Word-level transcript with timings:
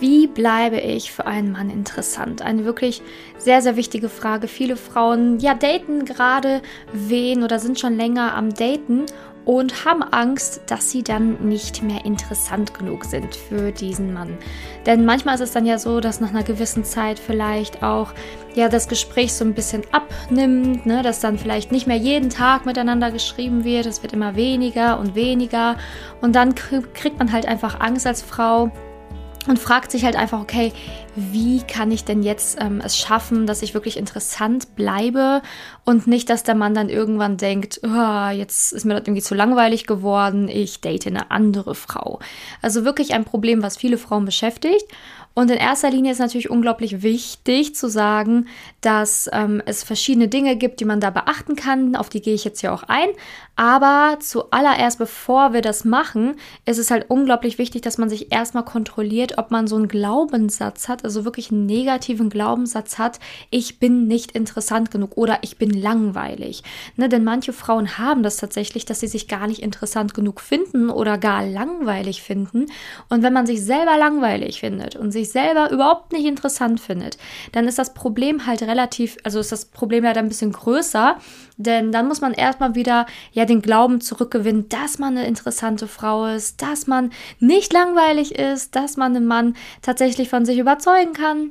Wie 0.00 0.26
bleibe 0.26 0.80
ich 0.80 1.12
für 1.12 1.26
einen 1.26 1.52
Mann 1.52 1.68
interessant? 1.68 2.40
Eine 2.40 2.64
wirklich 2.64 3.02
sehr, 3.36 3.60
sehr 3.60 3.76
wichtige 3.76 4.08
Frage. 4.08 4.48
Viele 4.48 4.76
Frauen, 4.76 5.38
ja, 5.40 5.52
daten 5.52 6.06
gerade 6.06 6.62
wen 6.94 7.42
oder 7.42 7.58
sind 7.58 7.78
schon 7.78 7.96
länger 7.96 8.34
am 8.34 8.54
Daten 8.54 9.04
und 9.44 9.84
haben 9.84 10.02
Angst, 10.02 10.62
dass 10.68 10.90
sie 10.90 11.02
dann 11.02 11.48
nicht 11.48 11.82
mehr 11.82 12.04
interessant 12.06 12.72
genug 12.72 13.04
sind 13.04 13.34
für 13.36 13.72
diesen 13.72 14.14
Mann. 14.14 14.38
Denn 14.86 15.04
manchmal 15.04 15.34
ist 15.34 15.42
es 15.42 15.52
dann 15.52 15.66
ja 15.66 15.78
so, 15.78 16.00
dass 16.00 16.20
nach 16.20 16.30
einer 16.30 16.44
gewissen 16.44 16.84
Zeit 16.84 17.18
vielleicht 17.18 17.82
auch 17.82 18.14
ja 18.54 18.70
das 18.70 18.88
Gespräch 18.88 19.34
so 19.34 19.44
ein 19.44 19.54
bisschen 19.54 19.82
abnimmt, 19.92 20.86
ne? 20.86 21.02
dass 21.02 21.20
dann 21.20 21.38
vielleicht 21.38 21.72
nicht 21.72 21.86
mehr 21.86 21.96
jeden 21.96 22.30
Tag 22.30 22.64
miteinander 22.64 23.10
geschrieben 23.10 23.64
wird, 23.64 23.84
es 23.84 24.02
wird 24.02 24.14
immer 24.14 24.34
weniger 24.34 24.98
und 24.98 25.14
weniger 25.14 25.76
und 26.22 26.34
dann 26.34 26.54
kriegt 26.54 27.18
man 27.18 27.32
halt 27.32 27.46
einfach 27.46 27.80
Angst 27.80 28.06
als 28.06 28.22
Frau 28.22 28.70
und 29.46 29.58
fragt 29.58 29.90
sich 29.90 30.04
halt 30.04 30.16
einfach, 30.16 30.40
okay, 30.40 30.72
wie 31.16 31.62
kann 31.62 31.90
ich 31.90 32.04
denn 32.04 32.22
jetzt 32.22 32.58
ähm, 32.60 32.80
es 32.84 32.96
schaffen, 32.96 33.46
dass 33.46 33.62
ich 33.62 33.74
wirklich 33.74 33.96
interessant 33.96 34.76
bleibe 34.76 35.42
und 35.84 36.06
nicht, 36.06 36.30
dass 36.30 36.42
der 36.42 36.54
Mann 36.54 36.74
dann 36.74 36.88
irgendwann 36.88 37.36
denkt, 37.36 37.80
oh, 37.82 38.28
jetzt 38.30 38.72
ist 38.72 38.84
mir 38.84 38.94
das 38.94 39.06
irgendwie 39.06 39.22
zu 39.22 39.34
langweilig 39.34 39.86
geworden, 39.86 40.48
ich 40.48 40.80
date 40.80 41.06
eine 41.06 41.30
andere 41.30 41.74
Frau. 41.74 42.20
Also 42.62 42.84
wirklich 42.84 43.14
ein 43.14 43.24
Problem, 43.24 43.62
was 43.62 43.76
viele 43.76 43.98
Frauen 43.98 44.24
beschäftigt. 44.24 44.86
Und 45.32 45.50
in 45.50 45.58
erster 45.58 45.90
Linie 45.90 46.10
ist 46.10 46.18
natürlich 46.18 46.50
unglaublich 46.50 47.02
wichtig 47.02 47.76
zu 47.76 47.88
sagen, 47.88 48.48
dass 48.80 49.30
ähm, 49.32 49.62
es 49.64 49.84
verschiedene 49.84 50.26
Dinge 50.26 50.56
gibt, 50.56 50.80
die 50.80 50.84
man 50.84 51.00
da 51.00 51.10
beachten 51.10 51.54
kann. 51.54 51.94
Auf 51.94 52.08
die 52.08 52.20
gehe 52.20 52.34
ich 52.34 52.44
jetzt 52.44 52.60
hier 52.60 52.72
auch 52.74 52.82
ein. 52.82 53.08
Aber 53.54 54.18
zuallererst, 54.20 54.98
bevor 54.98 55.52
wir 55.52 55.62
das 55.62 55.84
machen, 55.84 56.34
ist 56.66 56.78
es 56.78 56.90
halt 56.90 57.06
unglaublich 57.08 57.58
wichtig, 57.58 57.82
dass 57.82 57.96
man 57.96 58.08
sich 58.08 58.32
erstmal 58.32 58.64
kontrolliert, 58.64 59.29
ob 59.38 59.50
man 59.50 59.66
so 59.66 59.76
einen 59.76 59.88
Glaubenssatz 59.88 60.88
hat, 60.88 61.04
also 61.04 61.24
wirklich 61.24 61.50
einen 61.50 61.66
negativen 61.66 62.30
Glaubenssatz 62.30 62.98
hat, 62.98 63.20
ich 63.50 63.78
bin 63.78 64.06
nicht 64.06 64.32
interessant 64.32 64.90
genug 64.90 65.16
oder 65.16 65.38
ich 65.42 65.56
bin 65.58 65.70
langweilig. 65.70 66.62
Ne, 66.96 67.08
denn 67.08 67.24
manche 67.24 67.52
Frauen 67.52 67.98
haben 67.98 68.22
das 68.22 68.36
tatsächlich, 68.36 68.84
dass 68.84 69.00
sie 69.00 69.08
sich 69.08 69.28
gar 69.28 69.46
nicht 69.46 69.62
interessant 69.62 70.14
genug 70.14 70.40
finden 70.40 70.90
oder 70.90 71.18
gar 71.18 71.46
langweilig 71.46 72.22
finden. 72.22 72.66
Und 73.08 73.22
wenn 73.22 73.32
man 73.32 73.46
sich 73.46 73.64
selber 73.64 73.96
langweilig 73.98 74.60
findet 74.60 74.96
und 74.96 75.12
sich 75.12 75.30
selber 75.30 75.70
überhaupt 75.70 76.12
nicht 76.12 76.26
interessant 76.26 76.80
findet, 76.80 77.18
dann 77.52 77.66
ist 77.66 77.78
das 77.78 77.94
Problem 77.94 78.46
halt 78.46 78.62
relativ, 78.62 79.16
also 79.24 79.40
ist 79.40 79.52
das 79.52 79.66
Problem 79.66 80.04
ja 80.04 80.12
dann 80.12 80.26
ein 80.26 80.28
bisschen 80.28 80.52
größer, 80.52 81.16
denn 81.62 81.92
dann 81.92 82.08
muss 82.08 82.20
man 82.20 82.32
erstmal 82.32 82.74
wieder 82.74 83.06
ja 83.32 83.44
den 83.44 83.62
Glauben 83.62 84.00
zurückgewinnen, 84.00 84.68
dass 84.68 84.98
man 84.98 85.16
eine 85.16 85.26
interessante 85.26 85.86
Frau 85.88 86.26
ist, 86.26 86.62
dass 86.62 86.86
man 86.86 87.10
nicht 87.38 87.72
langweilig 87.72 88.34
ist, 88.38 88.74
dass 88.76 88.96
man 88.96 89.14
einen 89.14 89.26
Mann 89.26 89.54
tatsächlich 89.82 90.28
von 90.28 90.44
sich 90.44 90.58
überzeugen 90.58 91.12
kann. 91.12 91.50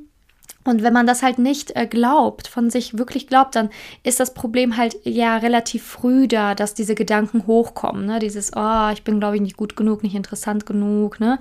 Und 0.66 0.84
wenn 0.84 0.94
man 0.94 1.08
das 1.08 1.24
halt 1.24 1.40
nicht 1.40 1.76
äh, 1.76 1.88
glaubt, 1.88 2.48
von 2.48 2.70
sich 2.70 2.98
wirklich 2.98 3.28
glaubt, 3.28 3.56
dann 3.56 3.70
ist 4.04 4.20
das 4.20 4.34
Problem 4.34 4.78
halt 4.78 4.98
ja 5.04 5.38
relativ 5.38 5.84
früh 5.84 6.28
da, 6.28 6.54
dass 6.54 6.74
diese 6.74 6.96
Gedanken 6.96 7.48
hochkommen. 7.48 8.06
Ne? 8.06 8.20
Dieses, 8.20 8.52
oh, 8.56 8.90
ich 8.92 9.04
bin, 9.04 9.20
glaube 9.20 9.38
ich, 9.38 9.42
nicht 9.42 9.58
gut 9.58 9.76
genug, 9.76 10.04
nicht 10.04 10.16
interessant 10.16 10.66
genug, 10.66 11.20
ne? 11.20 11.40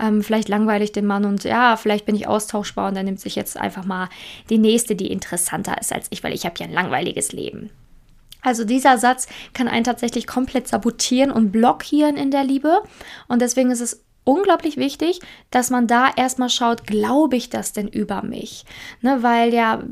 Ähm, 0.00 0.22
vielleicht 0.22 0.48
langweilig 0.48 0.92
den 0.92 1.06
Mann 1.06 1.24
und 1.24 1.44
ja, 1.44 1.76
vielleicht 1.76 2.06
bin 2.06 2.16
ich 2.16 2.26
austauschbar 2.26 2.88
und 2.88 2.96
dann 2.96 3.04
nimmt 3.06 3.20
sich 3.20 3.36
jetzt 3.36 3.56
einfach 3.56 3.84
mal 3.84 4.08
die 4.50 4.58
nächste, 4.58 4.96
die 4.96 5.12
interessanter 5.12 5.80
ist 5.80 5.92
als 5.92 6.08
ich, 6.10 6.24
weil 6.24 6.34
ich 6.34 6.44
habe 6.44 6.56
ja 6.58 6.66
ein 6.66 6.72
langweiliges 6.72 7.32
Leben. 7.32 7.70
Also 8.46 8.64
dieser 8.64 8.96
Satz 8.96 9.26
kann 9.54 9.66
einen 9.66 9.82
tatsächlich 9.82 10.28
komplett 10.28 10.68
sabotieren 10.68 11.32
und 11.32 11.50
blockieren 11.50 12.16
in 12.16 12.30
der 12.30 12.44
Liebe. 12.44 12.80
Und 13.26 13.42
deswegen 13.42 13.72
ist 13.72 13.80
es 13.80 14.04
unglaublich 14.22 14.76
wichtig, 14.76 15.18
dass 15.50 15.70
man 15.70 15.88
da 15.88 16.08
erstmal 16.14 16.48
schaut, 16.48 16.86
glaube 16.86 17.34
ich 17.34 17.50
das 17.50 17.72
denn 17.72 17.88
über 17.88 18.22
mich? 18.22 18.64
Ne, 19.00 19.24
weil 19.24 19.52
ja, 19.52 19.82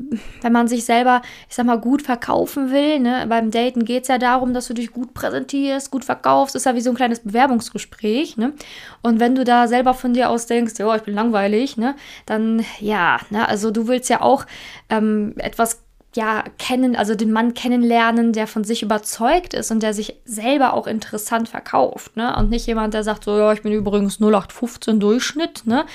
wenn 0.41 0.53
man 0.53 0.69
sich 0.69 0.85
selber, 0.85 1.21
ich 1.49 1.55
sag 1.55 1.65
mal, 1.65 1.81
gut 1.81 2.01
verkaufen 2.01 2.71
will, 2.71 2.99
ne, 2.99 3.25
beim 3.27 3.51
Daten 3.51 3.83
geht 3.83 4.03
es 4.03 4.07
ja 4.07 4.17
darum, 4.17 4.53
dass 4.53 4.67
du 4.67 4.73
dich 4.73 4.93
gut 4.93 5.13
präsentierst, 5.13 5.91
gut 5.91 6.05
verkaufst, 6.05 6.55
ist 6.55 6.65
ja 6.65 6.75
wie 6.75 6.81
so 6.81 6.91
ein 6.91 6.95
kleines 6.95 7.19
Bewerbungsgespräch. 7.19 8.37
Ne? 8.37 8.53
Und 9.01 9.19
wenn 9.19 9.35
du 9.35 9.43
da 9.43 9.67
selber 9.67 9.93
von 9.93 10.13
dir 10.13 10.29
aus 10.29 10.45
denkst, 10.45 10.75
ja, 10.79 10.95
ich 10.95 11.03
bin 11.03 11.13
langweilig, 11.13 11.75
ne, 11.75 11.95
dann 12.25 12.65
ja, 12.79 13.19
ne, 13.31 13.49
also 13.49 13.69
du 13.71 13.89
willst 13.89 14.09
ja 14.09 14.21
auch 14.21 14.45
ähm, 14.89 15.33
etwas 15.39 15.84
ja, 16.15 16.43
kennen, 16.57 16.95
also 16.95 17.13
den 17.13 17.31
Mann 17.31 17.53
kennenlernen, 17.53 18.31
der 18.31 18.47
von 18.47 18.63
sich 18.63 18.81
überzeugt 18.81 19.53
ist 19.53 19.69
und 19.71 19.83
der 19.83 19.93
sich 19.93 20.15
selber 20.23 20.73
auch 20.73 20.87
interessant 20.87 21.49
verkauft, 21.49 22.15
ne? 22.15 22.35
Und 22.37 22.49
nicht 22.49 22.67
jemand, 22.67 22.93
der 22.93 23.03
sagt 23.03 23.25
so, 23.25 23.37
ja, 23.37 23.51
ich 23.51 23.61
bin 23.61 23.73
übrigens 23.73 24.19
0815 24.19 24.99
Durchschnitt, 24.99 25.63
ne? 25.65 25.85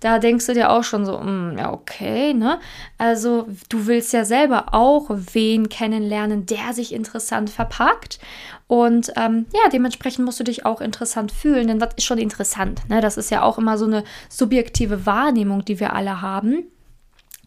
Da 0.00 0.18
denkst 0.18 0.46
du 0.46 0.54
dir 0.54 0.70
auch 0.70 0.84
schon 0.84 1.06
so, 1.06 1.16
mm, 1.16 1.56
ja, 1.58 1.72
okay, 1.72 2.34
ne? 2.34 2.58
Also, 2.98 3.46
du 3.70 3.86
willst 3.86 4.12
ja 4.12 4.24
selber 4.24 4.74
auch 4.74 5.06
wen 5.08 5.68
kennenlernen, 5.68 6.44
der 6.44 6.74
sich 6.74 6.92
interessant 6.92 7.48
verpackt. 7.48 8.18
Und 8.66 9.12
ähm, 9.16 9.46
ja, 9.52 9.70
dementsprechend 9.72 10.24
musst 10.24 10.40
du 10.40 10.44
dich 10.44 10.66
auch 10.66 10.80
interessant 10.80 11.32
fühlen, 11.32 11.68
denn 11.68 11.80
was 11.80 11.94
ist 11.96 12.04
schon 12.04 12.18
interessant? 12.18 12.88
Ne? 12.88 13.00
Das 13.00 13.16
ist 13.16 13.30
ja 13.30 13.42
auch 13.42 13.58
immer 13.58 13.76
so 13.76 13.84
eine 13.84 14.02
subjektive 14.30 15.04
Wahrnehmung, 15.04 15.64
die 15.64 15.78
wir 15.78 15.92
alle 15.92 16.22
haben. 16.22 16.64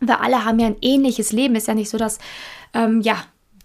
Wir 0.08 0.22
alle 0.22 0.46
haben 0.46 0.60
ja 0.60 0.68
ein 0.68 0.78
ähnliches 0.82 1.32
Leben. 1.32 1.56
Ist 1.56 1.68
ja 1.68 1.74
nicht 1.74 1.90
so, 1.90 1.98
dass 1.98 2.20
ähm, 2.74 3.02
ja 3.02 3.18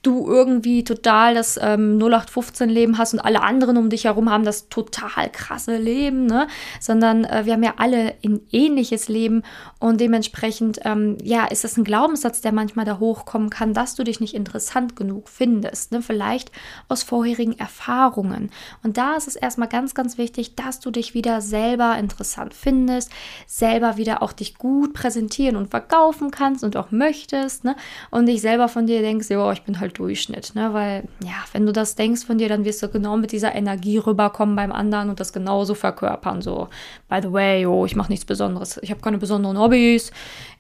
du 0.03 0.27
irgendwie 0.27 0.83
total 0.83 1.35
das 1.35 1.59
ähm, 1.61 1.99
0815-Leben 1.99 2.97
hast 2.97 3.13
und 3.13 3.21
alle 3.21 3.43
anderen 3.43 3.77
um 3.77 3.91
dich 3.91 4.05
herum 4.05 4.31
haben 4.31 4.45
das 4.45 4.69
total 4.69 5.31
krasse 5.31 5.77
Leben, 5.77 6.27
ne? 6.27 6.47
Sondern 6.81 7.25
äh, 7.25 7.45
wir 7.45 7.53
haben 7.53 7.63
ja 7.63 7.75
alle 7.77 8.15
ein 8.25 8.41
ähnliches 8.51 9.09
Leben 9.09 9.43
und 9.79 10.01
dementsprechend, 10.01 10.81
ähm, 10.85 11.19
ja, 11.23 11.45
ist 11.45 11.65
das 11.65 11.77
ein 11.77 11.85
Glaubenssatz, 11.85 12.41
der 12.41 12.53
manchmal 12.53 12.87
da 12.87 12.99
hochkommen 12.99 13.51
kann, 13.51 13.75
dass 13.75 13.95
du 13.95 14.05
dich 14.05 14.21
nicht 14.21 14.35
interessant 14.35 14.97
genug 14.97 15.29
findest, 15.29 15.93
ne? 15.93 16.01
Vielleicht 16.01 16.51
aus 16.89 17.03
vorherigen 17.03 17.59
Erfahrungen. 17.59 18.51
Und 18.83 18.97
da 18.97 19.17
ist 19.17 19.29
es 19.29 19.37
erstmal 19.37 19.69
ganz, 19.69 19.95
ganz 19.95 20.17
wichtig, 20.17 20.57
dass 20.57 20.81
du 20.81 20.91
dich 20.91 21.13
wieder 21.13 21.43
selber 21.43 21.99
interessant 21.99 22.55
findest, 22.55 23.11
selber 23.47 23.99
wieder 23.99 24.23
auch 24.23 24.33
dich 24.33 24.57
gut 24.57 24.95
präsentieren 24.95 25.57
und 25.57 25.69
verkaufen 25.69 26.31
kannst 26.31 26.65
und 26.65 26.77
auch 26.79 26.91
möchtest, 26.91 27.65
ne? 27.65 27.77
Und 28.11 28.27
dich 28.27 28.41
selber 28.41 28.69
von 28.69 28.87
dir 28.87 29.03
denkst, 29.03 29.29
ja, 29.29 29.53
ich 29.53 29.63
bin 29.63 29.79
halt 29.79 29.90
Durchschnitt, 29.91 30.55
ne? 30.55 30.73
Weil, 30.73 31.05
ja, 31.23 31.45
wenn 31.53 31.67
du 31.67 31.73
das 31.73 31.95
denkst 31.95 32.25
von 32.25 32.39
dir, 32.39 32.49
dann 32.49 32.65
wirst 32.65 32.83
du 32.83 32.89
genau 32.89 33.17
mit 33.17 33.33
dieser 33.33 33.55
Energie 33.55 33.99
rüberkommen 33.99 34.57
beim 34.57 34.73
anderen 34.73 35.11
und 35.11 35.21
das 35.21 35.33
genauso 35.33 35.75
verkörpern. 35.75 36.43
So, 36.43 36.69
by 37.09 37.21
the 37.23 37.33
way, 37.33 37.67
oh, 37.67 37.87
ich 37.87 37.97
mache 37.97 38.11
nichts 38.11 38.25
Besonderes. 38.25 38.79
Ich 38.83 38.91
habe 38.91 39.01
keine 39.01 39.19
besonderen 39.19 39.59
Hobbys, 39.59 40.11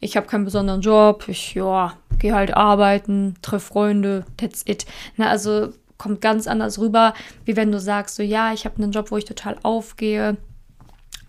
ich 0.01 0.17
habe 0.17 0.27
keinen 0.27 0.45
besonderen 0.45 0.81
Job, 0.81 1.25
ich, 1.29 1.55
ja, 1.55 1.95
gehe 2.19 2.35
halt 2.35 2.57
arbeiten, 2.57 3.35
treffe 3.43 3.67
Freunde, 3.67 4.25
that's 4.37 4.63
it. 4.67 4.87
Ne? 5.17 5.29
Also 5.29 5.73
kommt 5.99 6.21
ganz 6.21 6.47
anders 6.47 6.79
rüber, 6.79 7.15
wie 7.45 7.57
wenn 7.57 7.73
du 7.73 7.79
sagst, 7.79 8.17
so, 8.17 8.23
ja, 8.23 8.53
ich 8.53 8.65
habe 8.65 8.83
einen 8.83 8.93
Job, 8.93 9.11
wo 9.11 9.17
ich 9.17 9.25
total 9.25 9.57
aufgehe 9.63 10.37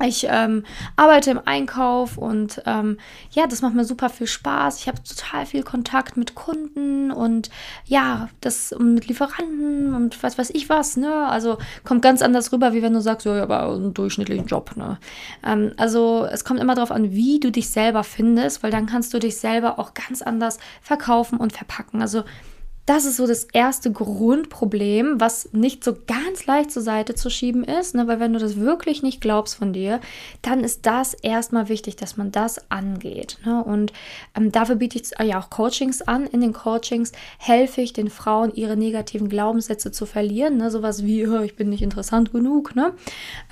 ich 0.06 0.28
ähm, 0.30 0.64
arbeite 0.96 1.32
im 1.32 1.42
Einkauf 1.46 2.18
und 2.18 2.62
ähm, 2.66 2.98
ja, 3.32 3.48
das 3.48 3.62
macht 3.62 3.74
mir 3.74 3.86
super 3.86 4.10
viel 4.10 4.28
Spaß. 4.28 4.80
Ich 4.80 4.88
habe 4.88 5.02
total 5.04 5.46
viel 5.46 5.64
Kontakt 5.64 6.18
mit 6.18 6.36
Kunden 6.36 7.12
und 7.12 7.50
ja, 7.86 8.30
das 8.42 8.76
mit 8.78 9.08
Lieferanten 9.08 9.94
und 9.94 10.22
was 10.24 10.38
weiß 10.38 10.52
ich 10.52 10.70
was, 10.70 10.98
ne? 10.98 11.28
Also 11.28 11.58
kommt 11.84 12.02
ganz 12.02 12.22
anders 12.22 12.52
rüber, 12.52 12.74
wie 12.74 12.82
wenn 12.82 12.94
du 12.94 13.02
sagst, 13.02 13.26
ja, 13.26 13.36
habe 13.36 13.60
einen 13.60 13.94
durchschnittlichen 13.94 14.48
Job, 14.48 14.76
ne? 14.76 14.98
Ähm, 15.46 15.74
also 15.78 16.28
es 16.32 16.44
kommt 16.46 16.60
immer 16.60 16.76
darauf 16.76 16.92
an, 16.92 17.12
wie 17.12 17.40
du 17.40 17.52
dich 17.52 17.70
selber 17.70 18.04
findest, 18.04 18.64
weil 18.64 18.72
dann 18.72 18.86
kannst 18.86 19.14
du 19.14 19.20
dich 19.20 19.38
selber 19.38 19.80
auch 19.80 19.94
ganz 19.94 20.22
anders 20.22 20.60
verkaufen 20.82 21.38
und 21.38 21.54
verpacken. 21.54 22.02
Also 22.02 22.24
das 22.92 23.06
ist 23.06 23.16
so 23.16 23.26
das 23.26 23.46
erste 23.46 23.90
Grundproblem, 23.90 25.22
was 25.22 25.48
nicht 25.54 25.82
so 25.82 25.96
ganz 26.08 26.46
leicht 26.46 26.72
zur 26.72 26.82
Seite 26.82 27.16
zu 27.16 27.30
schieben 27.30 27.64
ist, 27.64 27.96
ne? 27.96 28.06
weil 28.10 28.20
wenn 28.20 28.34
du 28.34 28.40
das 28.40 28.58
wirklich 28.58 29.02
nicht 29.02 29.22
glaubst 29.22 29.56
von 29.56 29.72
dir, 29.72 30.02
dann 30.42 30.62
ist 30.62 30.86
das 30.86 31.14
erstmal 31.14 31.70
wichtig, 31.70 31.96
dass 31.96 32.18
man 32.18 32.34
das 32.34 32.70
angeht. 32.70 33.38
Ne? 33.46 33.64
Und 33.64 33.94
ähm, 34.36 34.52
dafür 34.52 34.76
biete 34.76 35.00
ich 35.00 35.26
ja 35.26 35.40
auch 35.40 35.50
Coachings 35.50 36.02
an. 36.02 36.26
In 36.26 36.42
den 36.42 36.52
Coachings 36.52 37.14
helfe 37.38 37.80
ich 37.80 37.94
den 37.94 38.10
Frauen, 38.10 38.54
ihre 38.56 38.76
negativen 38.76 39.30
Glaubenssätze 39.30 39.94
zu 39.94 40.06
verlieren. 40.06 40.58
Ne? 40.58 40.70
Sowas 40.70 41.06
wie, 41.06 41.24
ich 41.46 41.56
bin 41.56 41.70
nicht 41.70 41.84
interessant 41.84 42.34
genug, 42.34 42.76
ne? 42.76 42.92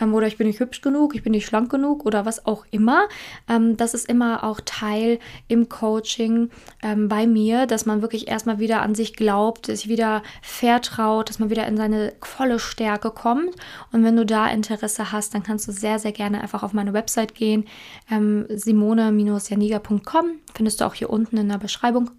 Ähm, 0.02 0.13
oder 0.13 0.28
ich 0.28 0.36
bin 0.36 0.48
nicht 0.48 0.60
hübsch 0.60 0.81
genug, 0.81 1.16
ich 1.16 1.24
bin 1.24 1.31
nicht 1.31 1.46
schlank 1.46 1.72
genug 1.72 2.06
oder 2.06 2.25
was 2.25 2.46
auch 2.46 2.66
immer. 2.72 3.08
Ähm, 3.48 3.78
das 3.78 3.94
ist 3.94 4.10
immer 4.10 4.44
auch 4.44 4.60
Teil 4.66 5.18
im 5.48 5.69
Coaching 5.69 6.50
ähm, 6.84 7.08
bei 7.08 7.25
mir, 7.25 7.68
dass 7.68 7.86
man 7.86 8.02
wirklich 8.02 8.28
erstmal 8.28 8.60
wieder 8.60 8.81
an 8.81 8.96
sich 8.96 9.16
glaubt, 9.16 9.29
sich 9.66 9.88
wieder 9.88 10.24
vertraut, 10.42 11.30
dass 11.30 11.40
man 11.40 11.50
wieder 11.50 11.68
in 11.68 11.78
seine 11.78 12.14
volle 12.22 12.60
Stärke 12.60 13.12
kommt. 13.12 13.56
Und 13.92 14.04
wenn 14.04 14.16
du 14.16 14.26
da 14.26 14.48
Interesse 14.48 15.12
hast, 15.12 15.34
dann 15.34 15.44
kannst 15.44 15.68
du 15.68 15.72
sehr, 15.72 16.00
sehr 16.00 16.12
gerne 16.12 16.42
einfach 16.42 16.64
auf 16.64 16.74
meine 16.74 16.94
Website 16.94 17.36
gehen, 17.36 17.66
ähm, 18.12 18.46
simone-janiga.com, 18.50 20.26
findest 20.54 20.81
du 20.81 20.86
auch 20.86 20.94
hier 20.94 21.10
unten 21.10 21.38
in 21.38 21.50
der 21.50 21.58
Beschreibung. 21.58 22.12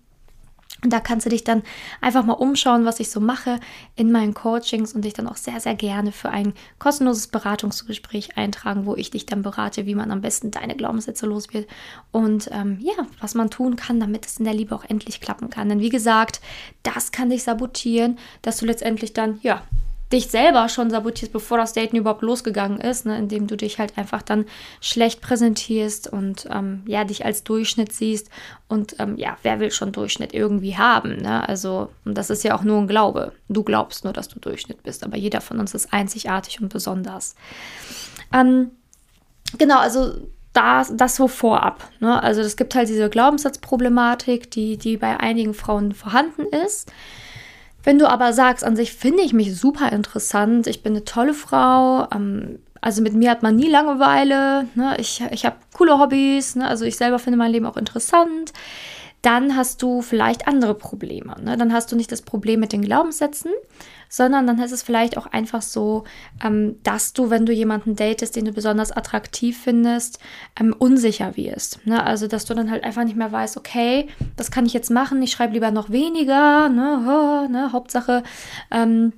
Und 0.82 0.93
da 0.93 1.00
kannst 1.00 1.26
du 1.26 1.31
dich 1.31 1.44
dann 1.44 1.62
einfach 2.00 2.25
mal 2.25 2.34
umschauen, 2.34 2.87
was 2.87 3.00
ich 3.00 3.11
so 3.11 3.20
mache 3.20 3.61
in 3.96 4.11
meinen 4.11 4.32
Coachings 4.32 4.94
und 4.94 5.05
dich 5.05 5.12
dann 5.12 5.26
auch 5.26 5.37
sehr, 5.37 5.61
sehr 5.61 5.75
gerne 5.75 6.11
für 6.11 6.31
ein 6.31 6.55
kostenloses 6.78 7.26
Beratungsgespräch 7.26 8.38
eintragen, 8.38 8.87
wo 8.87 8.96
ich 8.96 9.11
dich 9.11 9.26
dann 9.26 9.43
berate, 9.43 9.84
wie 9.84 9.94
man 9.94 10.11
am 10.11 10.22
besten 10.22 10.50
deine 10.50 10.76
Glaubenssätze 10.76 11.26
los 11.26 11.52
wird 11.52 11.69
und 12.12 12.49
ähm, 12.52 12.78
ja, 12.81 13.06
was 13.20 13.34
man 13.34 13.50
tun 13.50 13.76
kann, 13.76 14.00
damit 14.00 14.25
es 14.25 14.38
in 14.38 14.46
der 14.46 14.55
Liebe 14.55 14.75
auch 14.75 14.84
endlich 14.84 15.20
klappen 15.20 15.50
kann. 15.50 15.69
Denn 15.69 15.81
wie 15.81 15.90
gesagt, 15.90 16.40
das 16.82 17.12
kann 17.12 17.28
dich 17.28 17.43
sabotieren, 17.43 18.19
dass 18.40 18.56
du 18.56 18.67
letztendlich 18.67 19.12
dann, 19.12 19.38
ja, 19.43 19.62
dich 20.12 20.29
selber 20.29 20.69
schon 20.69 20.91
sabotierst, 20.91 21.33
bevor 21.33 21.59
das 21.59 21.73
Daten 21.73 21.97
überhaupt 21.97 22.23
losgegangen 22.23 22.81
ist, 22.81 23.07
ne, 23.07 23.17
indem 23.17 23.47
du 23.47 23.57
dich 23.57 23.79
halt 23.79 23.97
einfach 23.97 24.23
dann 24.23 24.45
schlecht 24.81 25.21
präsentierst 25.21 26.12
und 26.12 26.49
ähm, 26.51 26.83
ja, 26.87 27.05
dich 27.05 27.25
als 27.25 27.45
Durchschnitt 27.45 27.93
siehst. 27.93 28.29
Und 28.69 28.97
ähm, 28.99 29.17
ja, 29.17 29.37
wer 29.43 29.61
will 29.61 29.71
schon 29.71 29.93
Durchschnitt 29.93 30.35
irgendwie 30.35 30.77
haben? 30.77 31.17
Ne? 31.17 31.49
Also, 31.49 31.91
und 32.05 32.19
das 32.19 32.31
ist 32.31 32.43
ja 32.43 32.57
auch 32.57 32.65
nur 32.65 32.79
ein 32.79 32.89
Glaube. 32.89 33.33
Du 33.49 33.62
glaubst 33.62 34.05
nur, 34.05 34.12
dass 34.12 34.29
du 34.29 34.41
Durchschnitt 34.41 34.83
bist, 34.83 35.05
aber 35.05 35.17
jeder 35.17 35.41
von 35.41 35.61
uns 35.61 35.75
ist 35.75 35.93
einzigartig 35.93 36.61
und 36.61 36.73
besonders. 36.73 37.37
Ähm, 38.33 38.71
genau, 39.59 39.79
also 39.79 40.15
das, 40.53 40.93
das 40.97 41.17
so 41.17 41.29
vorab. 41.29 41.89
Ne? 42.01 42.21
Also 42.21 42.41
es 42.41 42.56
gibt 42.56 42.75
halt 42.75 42.89
diese 42.89 43.09
Glaubenssatzproblematik, 43.09 44.51
die, 44.51 44.77
die 44.77 44.97
bei 44.97 45.19
einigen 45.21 45.55
Frauen 45.55 45.93
vorhanden 45.95 46.47
ist. 46.47 46.91
Wenn 47.82 47.99
du 47.99 48.09
aber 48.09 48.32
sagst, 48.32 48.65
an 48.65 48.77
sich 48.77 48.93
finde 48.93 49.23
ich 49.23 49.32
mich 49.32 49.56
super 49.56 49.91
interessant, 49.93 50.67
ich 50.67 50.82
bin 50.82 50.93
eine 50.93 51.05
tolle 51.05 51.35
Frau, 51.35 52.06
ähm, 52.15 52.59
also 52.81 53.03
mit 53.03 53.15
mir 53.15 53.31
hat 53.31 53.43
man 53.43 53.56
nie 53.56 53.69
Langeweile, 53.69 54.67
ne? 54.75 54.97
ich, 54.99 55.23
ich 55.31 55.44
habe 55.44 55.56
coole 55.75 55.99
Hobbys, 55.99 56.56
ne? 56.56 56.69
also 56.69 56.85
ich 56.85 56.97
selber 56.97 57.19
finde 57.19 57.38
mein 57.38 57.53
Leben 57.53 57.67
auch 57.67 57.77
interessant, 57.77 58.53
dann 59.22 59.56
hast 59.56 59.82
du 59.82 60.00
vielleicht 60.00 60.49
andere 60.49 60.75
Probleme. 60.75 61.37
Ne? 61.43 61.56
Dann 61.56 61.72
hast 61.72 61.93
du 61.93 61.96
nicht 61.96 62.11
das 62.11 62.22
Problem 62.22 62.61
mit 62.61 62.72
den 62.72 62.82
Glaubenssätzen, 62.82 63.52
sondern 64.08 64.46
dann 64.46 64.58
ist 64.61 64.72
es 64.72 64.82
vielleicht 64.82 65.19
auch 65.19 65.26
einfach 65.26 65.62
so, 65.62 66.05
ähm, 66.43 66.76
dass 66.82 67.12
du, 67.12 67.31
wenn 67.31 67.46
du 67.46 67.52
jemanden 67.52 67.96
datest, 67.96 68.37
den 68.37 68.46
du 68.46 68.52
besonders 68.52 68.93
attraktiv 68.93 69.61
findest, 69.62 70.20
ähm, 70.58 70.75
unsicher 70.78 71.37
wirst. 71.37 71.87
Ne? 71.87 72.02
Also, 72.02 72.26
dass 72.26 72.46
du 72.46 72.55
dann 72.55 72.70
halt 72.70 72.82
einfach 72.82 73.05
nicht 73.05 73.17
mehr 73.17 73.31
weißt, 73.31 73.56
okay, 73.56 74.08
das 74.37 74.50
kann 74.50 74.67
ich 74.67 74.72
jetzt 74.72 74.90
machen, 74.90 75.22
ich 75.22 75.32
schreibe 75.32 75.52
lieber 75.52 75.70
noch 75.70 75.90
weniger, 75.90 76.69
ne, 76.69 77.49
ne? 77.50 77.72
Hauptsache, 77.72 78.22
ähm, 78.70 79.12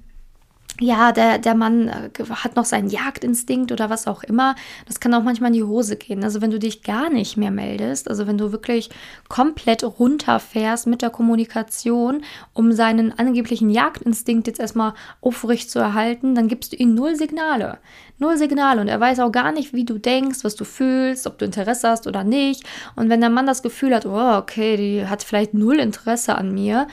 ja, 0.81 1.13
der, 1.13 1.39
der 1.39 1.55
Mann 1.55 1.89
äh, 1.89 2.11
hat 2.31 2.57
noch 2.57 2.65
seinen 2.65 2.89
Jagdinstinkt 2.89 3.73
oder 3.73 3.91
was 3.91 4.07
auch 4.07 4.23
immer. 4.23 4.55
Das 4.87 5.01
kann 5.01 5.15
auch 5.15 5.23
manchmal 5.23 5.49
in 5.49 5.55
die 5.55 5.63
Hose 5.63 5.97
gehen. 5.97 6.25
Also 6.25 6.41
wenn 6.41 6.51
du 6.51 6.59
dich 6.59 6.83
gar 6.83 7.11
nicht 7.11 7.37
mehr 7.37 7.51
meldest, 7.51 8.09
also 8.09 8.27
wenn 8.27 8.39
du 8.39 8.53
wirklich 8.53 8.91
komplett 9.29 9.85
runterfährst 9.85 10.87
mit 10.87 11.03
der 11.03 11.11
Kommunikation, 11.11 12.25
um 12.53 12.73
seinen 12.73 13.17
angeblichen 13.19 13.71
Jagdinstinkt 13.71 14.47
jetzt 14.47 14.61
erstmal 14.61 14.95
aufrecht 15.21 15.71
zu 15.71 15.79
erhalten, 15.79 16.35
dann 16.35 16.49
gibst 16.49 16.73
du 16.73 16.77
ihm 16.77 16.95
null 16.95 17.17
Signale. 17.17 17.79
Null 18.23 18.39
Signale 18.39 18.81
und 18.81 18.89
er 18.89 19.01
weiß 19.01 19.19
auch 19.21 19.33
gar 19.33 19.53
nicht, 19.53 19.75
wie 19.75 19.85
du 19.85 19.99
denkst, 19.99 20.39
was 20.43 20.55
du 20.55 20.65
fühlst, 20.65 21.27
ob 21.27 21.39
du 21.39 21.45
Interesse 21.45 21.89
hast 21.89 22.07
oder 22.07 22.25
nicht. 22.25 22.65
Und 22.97 23.11
wenn 23.11 23.21
der 23.21 23.31
Mann 23.31 23.47
das 23.47 23.63
Gefühl 23.63 23.95
hat, 23.95 24.07
oh, 24.07 24.37
okay, 24.39 24.77
die 24.77 25.07
hat 25.07 25.23
vielleicht 25.23 25.55
null 25.55 25.79
Interesse 25.79 26.37
an 26.37 26.55
mir 26.55 26.87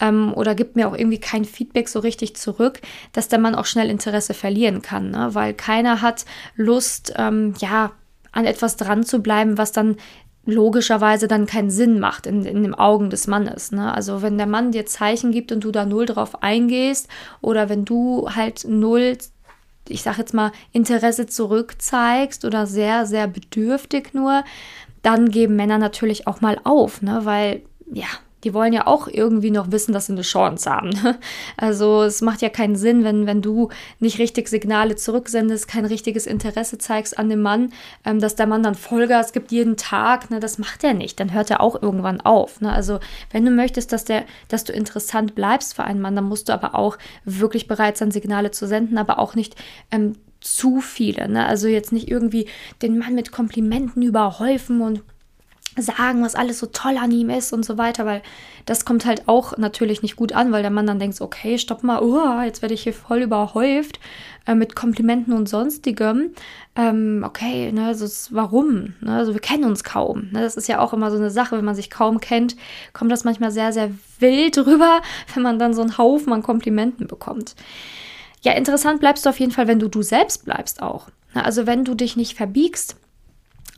ähm, 0.00 0.32
oder 0.32 0.54
gibt 0.54 0.76
mir 0.76 0.88
auch 0.88 0.96
irgendwie 0.96 1.20
kein 1.20 1.44
Feedback 1.44 1.88
so 1.88 1.98
richtig 1.98 2.36
zurück, 2.36 2.80
dass 3.12 3.28
der 3.28 3.40
Mann 3.40 3.54
auch 3.54 3.66
schnell 3.66 3.90
Interesse 3.90 4.32
verlieren 4.32 4.80
kann, 4.80 5.10
ne? 5.10 5.30
weil 5.32 5.52
keiner 5.52 6.00
hat 6.00 6.24
Lust, 6.54 7.12
ähm, 7.16 7.54
ja, 7.58 7.90
an 8.32 8.44
etwas 8.44 8.76
dran 8.76 9.02
zu 9.02 9.20
bleiben, 9.20 9.58
was 9.58 9.72
dann 9.72 9.96
logischerweise 10.46 11.26
dann 11.26 11.46
keinen 11.46 11.70
Sinn 11.70 11.98
macht 11.98 12.26
in, 12.26 12.44
in 12.44 12.62
den 12.62 12.74
Augen 12.74 13.10
des 13.10 13.26
Mannes. 13.26 13.72
Ne? 13.72 13.92
Also 13.92 14.22
wenn 14.22 14.38
der 14.38 14.46
Mann 14.46 14.70
dir 14.70 14.86
Zeichen 14.86 15.32
gibt 15.32 15.50
und 15.50 15.64
du 15.64 15.72
da 15.72 15.84
null 15.84 16.06
drauf 16.06 16.42
eingehst 16.42 17.08
oder 17.40 17.68
wenn 17.68 17.84
du 17.84 18.28
halt 18.30 18.64
null 18.68 19.18
ich 19.90 20.02
sag 20.02 20.18
jetzt 20.18 20.34
mal, 20.34 20.52
Interesse 20.72 21.26
zurückzeigst 21.26 22.44
oder 22.44 22.66
sehr, 22.66 23.06
sehr 23.06 23.26
bedürftig 23.28 24.14
nur, 24.14 24.44
dann 25.02 25.30
geben 25.30 25.56
Männer 25.56 25.78
natürlich 25.78 26.26
auch 26.26 26.40
mal 26.40 26.58
auf, 26.64 27.02
ne? 27.02 27.20
Weil, 27.24 27.62
ja, 27.92 28.06
die 28.44 28.54
wollen 28.54 28.72
ja 28.72 28.86
auch 28.86 29.08
irgendwie 29.08 29.50
noch 29.50 29.72
wissen, 29.72 29.92
dass 29.92 30.06
sie 30.06 30.12
eine 30.12 30.22
Chance 30.22 30.70
haben. 30.70 30.90
Ne? 30.90 31.18
Also 31.56 32.02
es 32.02 32.20
macht 32.22 32.42
ja 32.42 32.48
keinen 32.48 32.76
Sinn, 32.76 33.02
wenn, 33.02 33.26
wenn 33.26 33.42
du 33.42 33.70
nicht 33.98 34.18
richtig 34.18 34.48
Signale 34.48 34.96
zurücksendest, 34.96 35.68
kein 35.68 35.84
richtiges 35.84 36.26
Interesse 36.26 36.78
zeigst 36.78 37.18
an 37.18 37.28
dem 37.28 37.42
Mann, 37.42 37.72
ähm, 38.04 38.20
dass 38.20 38.36
der 38.36 38.46
Mann 38.46 38.62
dann 38.62 38.74
Vollgas 38.74 39.32
gibt 39.32 39.52
jeden 39.52 39.76
Tag. 39.76 40.30
Ne? 40.30 40.38
Das 40.38 40.58
macht 40.58 40.84
er 40.84 40.94
nicht. 40.94 41.18
Dann 41.18 41.32
hört 41.32 41.50
er 41.50 41.60
auch 41.60 41.80
irgendwann 41.80 42.20
auf. 42.20 42.60
Ne? 42.60 42.72
Also 42.72 43.00
wenn 43.32 43.44
du 43.44 43.50
möchtest, 43.50 43.92
dass, 43.92 44.04
der, 44.04 44.24
dass 44.48 44.64
du 44.64 44.72
interessant 44.72 45.34
bleibst 45.34 45.74
für 45.74 45.84
einen 45.84 46.00
Mann, 46.00 46.14
dann 46.14 46.28
musst 46.28 46.48
du 46.48 46.52
aber 46.52 46.74
auch 46.74 46.98
wirklich 47.24 47.66
bereit 47.66 47.96
sein, 47.96 48.10
Signale 48.10 48.50
zu 48.50 48.66
senden, 48.66 48.98
aber 48.98 49.18
auch 49.18 49.34
nicht 49.34 49.56
ähm, 49.90 50.14
zu 50.40 50.80
viele. 50.80 51.28
Ne? 51.28 51.46
Also 51.46 51.68
jetzt 51.68 51.92
nicht 51.92 52.08
irgendwie 52.08 52.48
den 52.82 52.98
Mann 52.98 53.14
mit 53.14 53.32
Komplimenten 53.32 54.02
überhäufen 54.02 54.80
und 54.80 55.02
sagen, 55.76 56.22
was 56.22 56.34
alles 56.34 56.58
so 56.58 56.66
toll 56.66 56.96
an 56.96 57.10
ihm 57.10 57.30
ist 57.30 57.52
und 57.52 57.64
so 57.64 57.78
weiter, 57.78 58.06
weil 58.06 58.22
das 58.64 58.84
kommt 58.84 59.04
halt 59.04 59.28
auch 59.28 59.56
natürlich 59.58 60.02
nicht 60.02 60.16
gut 60.16 60.32
an, 60.32 60.52
weil 60.52 60.62
der 60.62 60.70
Mann 60.70 60.86
dann 60.86 60.98
denkt, 60.98 61.20
okay, 61.20 61.58
stopp 61.58 61.82
mal, 61.82 62.02
oh, 62.02 62.42
jetzt 62.42 62.62
werde 62.62 62.74
ich 62.74 62.82
hier 62.82 62.94
voll 62.94 63.22
überhäuft 63.22 64.00
äh, 64.46 64.54
mit 64.54 64.74
Komplimenten 64.74 65.32
und 65.32 65.48
sonstigem. 65.48 66.30
Ähm, 66.74 67.24
okay, 67.26 67.72
ne, 67.72 67.86
also 67.86 68.06
warum? 68.30 68.94
Ne, 69.00 69.16
also 69.16 69.34
wir 69.34 69.40
kennen 69.40 69.64
uns 69.64 69.84
kaum. 69.84 70.30
Ne, 70.32 70.40
das 70.40 70.56
ist 70.56 70.68
ja 70.68 70.80
auch 70.80 70.92
immer 70.92 71.10
so 71.10 71.16
eine 71.16 71.30
Sache, 71.30 71.56
wenn 71.56 71.64
man 71.64 71.74
sich 71.74 71.90
kaum 71.90 72.20
kennt, 72.20 72.56
kommt 72.92 73.12
das 73.12 73.24
manchmal 73.24 73.50
sehr, 73.50 73.72
sehr 73.72 73.90
wild 74.18 74.58
rüber, 74.66 75.02
wenn 75.34 75.42
man 75.42 75.58
dann 75.58 75.74
so 75.74 75.82
einen 75.82 75.98
Haufen 75.98 76.32
an 76.32 76.42
Komplimenten 76.42 77.06
bekommt. 77.06 77.54
Ja, 78.42 78.52
interessant 78.52 79.00
bleibst 79.00 79.26
du 79.26 79.30
auf 79.30 79.40
jeden 79.40 79.52
Fall, 79.52 79.66
wenn 79.66 79.78
du 79.78 79.88
du 79.88 80.02
selbst 80.02 80.44
bleibst 80.44 80.82
auch. 80.82 81.08
Ne, 81.34 81.44
also 81.44 81.66
wenn 81.66 81.84
du 81.84 81.94
dich 81.94 82.16
nicht 82.16 82.36
verbiegst, 82.36 82.96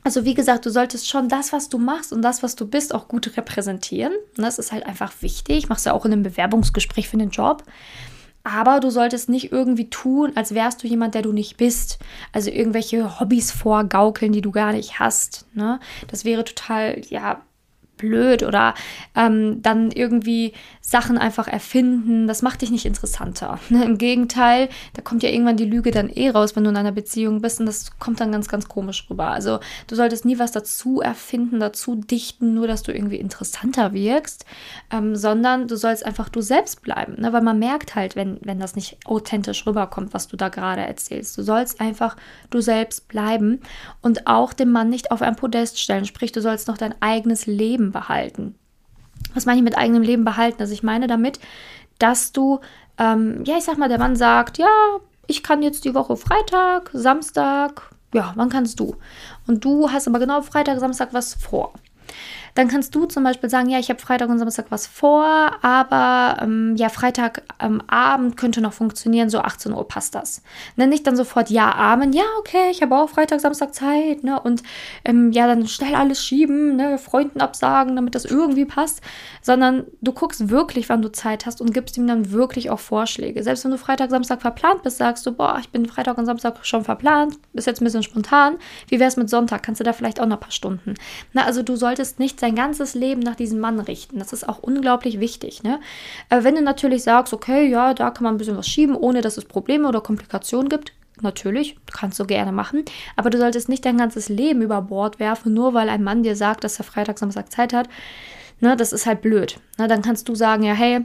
also 0.03 0.23
wie 0.25 0.33
gesagt, 0.33 0.65
du 0.65 0.69
solltest 0.69 1.09
schon 1.09 1.29
das, 1.29 1.51
was 1.51 1.69
du 1.69 1.77
machst 1.77 2.13
und 2.13 2.21
das, 2.21 2.41
was 2.41 2.55
du 2.55 2.65
bist, 2.65 2.93
auch 2.95 3.07
gut 3.07 3.35
repräsentieren. 3.35 4.13
Das 4.37 4.59
ist 4.59 4.71
halt 4.71 4.85
einfach 4.85 5.13
wichtig. 5.21 5.69
Machst 5.69 5.85
ja 5.85 5.93
auch 5.93 6.05
in 6.05 6.13
einem 6.13 6.23
Bewerbungsgespräch 6.23 7.09
für 7.09 7.17
den 7.17 7.29
Job. 7.29 7.63
Aber 8.43 8.79
du 8.79 8.89
solltest 8.89 9.27
nicht 9.27 9.51
irgendwie 9.51 9.89
tun, 9.89 10.31
als 10.35 10.53
wärst 10.53 10.81
du 10.81 10.87
jemand, 10.87 11.13
der 11.13 11.21
du 11.21 11.33
nicht 11.33 11.57
bist. 11.57 11.99
Also 12.31 12.49
irgendwelche 12.49 13.19
Hobbys 13.19 13.51
vorgaukeln, 13.51 14.31
die 14.31 14.41
du 14.41 14.51
gar 14.51 14.71
nicht 14.71 14.99
hast. 14.99 15.45
Ne? 15.53 15.79
Das 16.07 16.23
wäre 16.23 16.45
total, 16.45 17.01
ja, 17.09 17.41
blöd 17.99 18.41
oder 18.41 18.73
ähm, 19.15 19.61
dann 19.61 19.91
irgendwie 19.91 20.53
Sachen 20.81 21.19
einfach 21.19 21.47
erfinden. 21.47 22.27
Das 22.27 22.41
macht 22.41 22.63
dich 22.63 22.71
nicht 22.71 22.85
interessanter. 22.85 23.59
Ne? 23.69 23.83
Im 23.83 23.99
Gegenteil, 23.99 24.67
da 24.93 25.03
kommt 25.03 25.21
ja 25.21 25.29
irgendwann 25.29 25.57
die 25.57 25.65
Lüge 25.65 25.91
dann 25.91 26.09
eh 26.09 26.29
raus, 26.31 26.55
wenn 26.55 26.63
du 26.63 26.71
in 26.71 26.77
einer 26.77 26.91
Beziehung 26.91 27.39
bist 27.39 27.59
und 27.59 27.67
das 27.67 27.99
kommt 27.99 28.19
dann 28.19 28.31
ganz, 28.31 28.47
ganz 28.47 28.67
komisch 28.67 29.05
rüber. 29.11 29.27
Also 29.27 29.59
du 29.85 29.95
solltest 29.95 30.25
nie 30.25 30.39
was 30.39 30.51
dazu 30.51 31.01
erfinden, 31.01 31.59
dazu 31.59 31.95
dichten, 31.95 32.55
nur 32.55 32.65
dass 32.65 32.81
du 32.81 32.91
irgendwie 32.91 33.17
interessanter 33.17 33.93
wirkst, 33.93 34.45
ähm, 34.91 35.15
sondern 35.15 35.67
du 35.67 35.75
sollst 35.75 36.03
einfach 36.03 36.29
du 36.29 36.41
selbst 36.41 36.81
bleiben. 36.81 37.21
Ne? 37.21 37.31
Weil 37.31 37.43
man 37.43 37.59
merkt 37.59 37.93
halt, 37.93 38.15
wenn, 38.15 38.39
wenn 38.41 38.59
das 38.59 38.75
nicht 38.75 38.97
authentisch 39.05 39.67
rüberkommt, 39.67 40.15
was 40.15 40.27
du 40.27 40.35
da 40.35 40.49
gerade 40.49 40.81
erzählst. 40.81 41.37
Du 41.37 41.43
sollst 41.43 41.79
einfach 41.79 42.15
du 42.49 42.61
selbst 42.61 43.07
bleiben 43.07 43.59
und 44.01 44.25
auch 44.25 44.53
den 44.53 44.71
Mann 44.71 44.89
nicht 44.89 45.11
auf 45.11 45.21
ein 45.21 45.35
Podest 45.35 45.79
stellen. 45.79 46.05
Sprich, 46.05 46.31
du 46.31 46.41
sollst 46.41 46.67
noch 46.67 46.77
dein 46.77 46.95
eigenes 47.01 47.45
Leben 47.45 47.88
behalten. 47.91 48.55
Was 49.33 49.45
meine 49.45 49.57
ich 49.57 49.63
mit 49.63 49.77
eigenem 49.77 50.01
Leben 50.01 50.23
behalten? 50.23 50.61
Also 50.61 50.73
ich 50.73 50.83
meine 50.83 51.07
damit, 51.07 51.39
dass 51.99 52.31
du, 52.31 52.59
ähm, 52.97 53.43
ja, 53.45 53.57
ich 53.57 53.63
sag 53.63 53.77
mal, 53.77 53.89
der 53.89 53.99
Mann 53.99 54.15
sagt, 54.15 54.57
ja, 54.57 54.67
ich 55.27 55.43
kann 55.43 55.61
jetzt 55.61 55.85
die 55.85 55.93
Woche 55.93 56.17
Freitag, 56.17 56.89
Samstag, 56.93 57.91
ja, 58.13 58.33
wann 58.35 58.49
kannst 58.49 58.79
du? 58.79 58.95
Und 59.47 59.63
du 59.63 59.91
hast 59.91 60.07
aber 60.07 60.19
genau 60.19 60.41
Freitag, 60.41 60.79
Samstag 60.79 61.09
was 61.13 61.35
vor. 61.35 61.73
Dann 62.55 62.67
kannst 62.67 62.93
du 62.95 63.05
zum 63.05 63.23
Beispiel 63.23 63.49
sagen, 63.49 63.69
ja, 63.69 63.79
ich 63.79 63.89
habe 63.89 63.99
Freitag 63.99 64.29
und 64.29 64.39
Samstag 64.39 64.65
was 64.69 64.87
vor, 64.87 65.25
aber 65.61 66.41
ähm, 66.41 66.75
ja, 66.75 66.89
Freitagabend 66.89 67.83
ähm, 67.91 68.35
könnte 68.35 68.61
noch 68.61 68.73
funktionieren, 68.73 69.29
so 69.29 69.39
18 69.39 69.73
Uhr 69.73 69.87
passt 69.87 70.15
das. 70.15 70.41
Ne, 70.75 70.87
nicht 70.87 71.05
dann 71.07 71.15
sofort 71.15 71.49
ja, 71.49 71.73
Amen, 71.73 72.13
ja, 72.13 72.23
okay, 72.39 72.69
ich 72.71 72.81
habe 72.81 72.95
auch 72.95 73.09
Freitag, 73.09 73.39
Samstag 73.39 73.73
Zeit, 73.73 74.23
ne, 74.23 74.39
und 74.39 74.63
ähm, 75.05 75.31
ja, 75.31 75.47
dann 75.47 75.67
schnell 75.67 75.95
alles 75.95 76.23
schieben, 76.23 76.75
ne, 76.75 76.97
Freunden 76.97 77.41
absagen, 77.41 77.95
damit 77.95 78.15
das 78.15 78.25
irgendwie 78.25 78.65
passt, 78.65 79.01
sondern 79.41 79.85
du 80.01 80.13
guckst 80.13 80.49
wirklich, 80.49 80.89
wann 80.89 81.01
du 81.01 81.11
Zeit 81.11 81.45
hast 81.45 81.61
und 81.61 81.73
gibst 81.73 81.97
ihm 81.97 82.07
dann 82.07 82.31
wirklich 82.31 82.69
auch 82.69 82.79
Vorschläge. 82.79 83.43
Selbst 83.43 83.63
wenn 83.63 83.71
du 83.71 83.77
Freitag, 83.77 84.09
Samstag 84.09 84.41
verplant 84.41 84.83
bist, 84.83 84.97
sagst 84.97 85.25
du, 85.25 85.31
boah, 85.31 85.57
ich 85.59 85.69
bin 85.69 85.85
Freitag 85.85 86.17
und 86.17 86.25
Samstag 86.25 86.57
schon 86.65 86.83
verplant, 86.83 87.35
ist 87.53 87.67
jetzt 87.67 87.81
ein 87.81 87.85
bisschen 87.85 88.03
spontan, 88.03 88.57
wie 88.87 88.99
wäre 88.99 89.07
es 89.07 89.17
mit 89.17 89.29
Sonntag? 89.29 89.63
Kannst 89.63 89.79
du 89.79 89.83
da 89.83 89.93
vielleicht 89.93 90.19
auch 90.19 90.25
noch 90.25 90.37
ein 90.37 90.41
paar 90.41 90.51
Stunden? 90.51 90.95
Na, 91.33 91.45
also 91.45 91.63
du 91.63 91.75
solltest 91.75 92.19
nicht 92.19 92.38
sein 92.39 92.55
ganzes 92.55 92.93
Leben 92.93 93.21
nach 93.21 93.35
diesem 93.35 93.59
Mann 93.59 93.79
richten. 93.79 94.19
Das 94.19 94.33
ist 94.33 94.47
auch 94.47 94.59
unglaublich 94.59 95.19
wichtig. 95.19 95.63
Ne? 95.63 95.79
Äh, 96.29 96.43
wenn 96.43 96.55
du 96.55 96.61
natürlich 96.61 97.03
sagst, 97.03 97.33
okay, 97.33 97.67
ja, 97.67 97.93
da 97.93 98.11
kann 98.11 98.23
man 98.23 98.35
ein 98.35 98.37
bisschen 98.37 98.57
was 98.57 98.67
schieben, 98.67 98.95
ohne 98.95 99.21
dass 99.21 99.37
es 99.37 99.45
Probleme 99.45 99.87
oder 99.87 100.01
Komplikationen 100.01 100.69
gibt, 100.69 100.93
natürlich, 101.21 101.77
kannst 101.91 102.19
du 102.19 102.25
gerne 102.25 102.51
machen, 102.51 102.83
aber 103.15 103.29
du 103.29 103.37
solltest 103.37 103.69
nicht 103.69 103.85
dein 103.85 103.97
ganzes 103.97 104.29
Leben 104.29 104.61
über 104.61 104.81
Bord 104.81 105.19
werfen, 105.19 105.53
nur 105.53 105.73
weil 105.73 105.89
ein 105.89 106.03
Mann 106.03 106.23
dir 106.23 106.35
sagt, 106.35 106.63
dass 106.63 106.79
er 106.79 106.85
Freitag, 106.85 107.19
Samstag 107.19 107.51
Zeit 107.51 107.73
hat. 107.73 107.89
ne, 108.59 108.75
das 108.75 108.93
ist 108.93 109.05
halt 109.05 109.21
blöd. 109.21 109.59
Ne, 109.77 109.87
dann 109.87 110.01
kannst 110.01 110.29
du 110.29 110.35
sagen, 110.35 110.63
ja, 110.63 110.73
hey, 110.73 111.01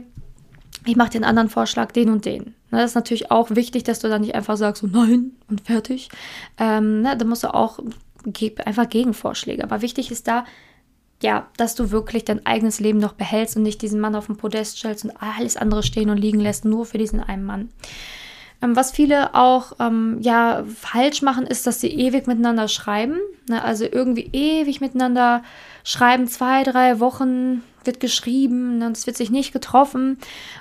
ich 0.85 0.95
mache 0.95 1.09
den 1.09 1.23
anderen 1.23 1.49
Vorschlag, 1.49 1.91
den 1.91 2.09
und 2.09 2.25
den. 2.25 2.43
Ne, 2.71 2.81
das 2.81 2.91
ist 2.91 2.95
natürlich 2.95 3.31
auch 3.31 3.49
wichtig, 3.51 3.83
dass 3.83 3.99
du 3.99 4.09
dann 4.09 4.21
nicht 4.21 4.35
einfach 4.35 4.57
sagst, 4.57 4.81
so 4.81 4.87
nein 4.87 5.31
und 5.49 5.61
fertig. 5.61 6.09
Ähm, 6.57 7.01
ne, 7.01 7.17
da 7.17 7.25
musst 7.25 7.43
du 7.43 7.53
auch 7.53 7.79
einfach 8.65 8.89
Gegenvorschläge. 8.89 9.63
Aber 9.63 9.81
wichtig 9.81 10.11
ist 10.11 10.27
da, 10.27 10.45
ja, 11.21 11.47
dass 11.57 11.75
du 11.75 11.91
wirklich 11.91 12.25
dein 12.25 12.45
eigenes 12.45 12.79
Leben 12.79 12.99
noch 12.99 13.13
behältst 13.13 13.55
und 13.55 13.63
nicht 13.63 13.81
diesen 13.81 13.99
Mann 13.99 14.15
auf 14.15 14.27
den 14.27 14.37
Podest 14.37 14.77
stellst 14.77 15.05
und 15.05 15.11
alles 15.21 15.57
andere 15.57 15.83
stehen 15.83 16.09
und 16.09 16.17
liegen 16.17 16.39
lässt, 16.39 16.65
nur 16.65 16.85
für 16.85 16.97
diesen 16.97 17.21
einen 17.21 17.45
Mann. 17.45 17.69
Ähm, 18.61 18.75
was 18.75 18.91
viele 18.91 19.33
auch 19.35 19.73
ähm, 19.79 20.17
ja 20.21 20.63
falsch 20.79 21.21
machen, 21.21 21.45
ist, 21.45 21.67
dass 21.67 21.81
sie 21.81 21.89
ewig 21.89 22.27
miteinander 22.27 22.67
schreiben. 22.67 23.19
Ne? 23.49 23.63
Also 23.63 23.85
irgendwie 23.85 24.29
ewig 24.33 24.81
miteinander 24.81 25.43
schreiben, 25.83 26.27
zwei, 26.27 26.63
drei 26.63 26.99
Wochen 26.99 27.63
wird 27.85 27.99
geschrieben 27.99 28.81
und 28.81 28.97
es 28.97 29.07
wird 29.07 29.17
sich 29.17 29.29
nicht 29.29 29.53
getroffen. 29.53 30.17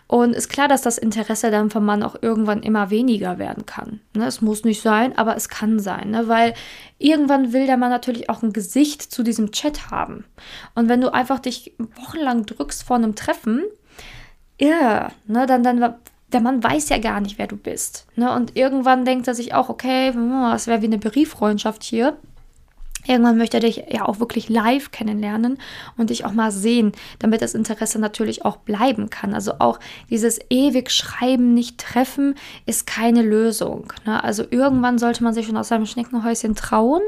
Und 0.07 0.35
ist 0.35 0.49
klar, 0.49 0.69
dass 0.69 0.83
das 0.83 0.99
Interesse 0.99 1.51
dann 1.51 1.71
vom 1.71 1.85
Mann 1.85 2.03
auch 2.03 2.17
irgendwann 2.21 2.63
immer 2.63 2.91
weniger 2.91 3.39
werden 3.39 3.67
kann. 3.67 4.01
Ne? 4.15 4.27
Es 4.27 4.41
muss 4.41 4.65
nicht 4.65 4.83
sein, 4.83 5.17
aber 5.17 5.37
es 5.37 5.49
kann 5.49 5.81
sein, 5.81 6.11
ne? 6.11 6.29
weil 6.29 6.55
irgendwann 6.99 7.53
will 7.53 7.67
der 7.67 7.77
Mann 7.77 7.91
natürlich 7.91 8.31
auch 8.31 8.43
ein 8.43 8.53
Gesicht 8.53 9.03
zu 9.03 9.23
diesem 9.23 9.53
Chat 9.53 9.91
haben. 9.91 10.25
Und 10.75 10.89
wenn 10.89 11.01
du 11.01 11.13
einfach 11.13 11.39
dich 11.39 11.75
wochenlang 11.97 12.47
drückst 12.47 12.83
vor 12.83 12.97
einem 12.97 13.15
Treffen, 13.15 13.63
ja, 14.61 15.11
ne, 15.27 15.47
dann, 15.47 15.63
dann 15.63 15.95
der 16.33 16.41
Mann 16.41 16.63
weiß 16.63 16.89
ja 16.89 16.99
gar 16.99 17.21
nicht, 17.21 17.39
wer 17.39 17.47
du 17.47 17.57
bist. 17.57 18.07
Ne? 18.17 18.33
Und 18.35 18.57
irgendwann 18.57 19.05
denkt 19.05 19.29
er 19.29 19.35
sich 19.35 19.55
auch, 19.55 19.69
okay, 19.69 20.13
es 20.55 20.67
wäre 20.67 20.83
wie 20.83 20.87
eine 20.87 20.99
Brieffreundschaft 20.99 21.83
hier. 21.83 22.17
Irgendwann 23.07 23.39
möchte 23.39 23.59
er 23.59 23.61
dich 23.61 23.85
ja 23.91 24.07
auch 24.07 24.21
wirklich 24.21 24.49
live 24.49 24.91
kennenlernen 24.91 25.59
und 25.97 26.11
dich 26.11 26.25
auch 26.25 26.33
mal 26.33 26.51
sehen, 26.51 26.93
damit 27.19 27.43
das 27.43 27.55
Interesse 27.55 27.99
natürlich 27.99 28.45
auch 28.45 28.57
bleiben 28.57 29.11
kann. 29.11 29.35
Also 29.35 29.55
auch 29.59 29.79
dieses 30.11 30.41
ewig 30.51 30.91
Schreiben, 30.91 31.55
nicht 31.55 31.79
treffen, 31.79 32.35
ist 32.67 32.87
keine 32.87 33.23
Lösung. 33.23 33.93
Ne? 34.07 34.23
Also 34.23 34.45
irgendwann 34.51 34.99
sollte 34.99 35.23
man 35.23 35.35
sich 35.35 35.47
schon 35.47 35.57
aus 35.57 35.69
seinem 35.69 35.87
Schneckenhäuschen 35.87 36.55
trauen 36.55 37.03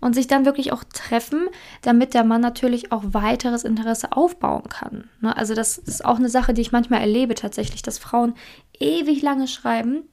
und 0.00 0.14
sich 0.14 0.26
dann 0.26 0.44
wirklich 0.44 0.72
auch 0.72 0.84
treffen, 0.84 1.48
damit 1.82 2.14
der 2.14 2.24
Mann 2.24 2.40
natürlich 2.40 2.92
auch 2.92 3.02
weiteres 3.06 3.64
Interesse 3.64 4.12
aufbauen 4.12 4.64
kann. 4.68 5.08
Ne? 5.20 5.36
Also 5.36 5.54
das 5.54 5.78
ist 5.78 6.04
auch 6.04 6.16
eine 6.16 6.28
Sache, 6.28 6.54
die 6.54 6.62
ich 6.62 6.72
manchmal 6.72 7.00
erlebe 7.00 7.34
tatsächlich, 7.34 7.82
dass 7.82 7.98
Frauen 7.98 8.34
ewig 8.78 9.22
lange 9.22 9.48
schreiben 9.48 10.04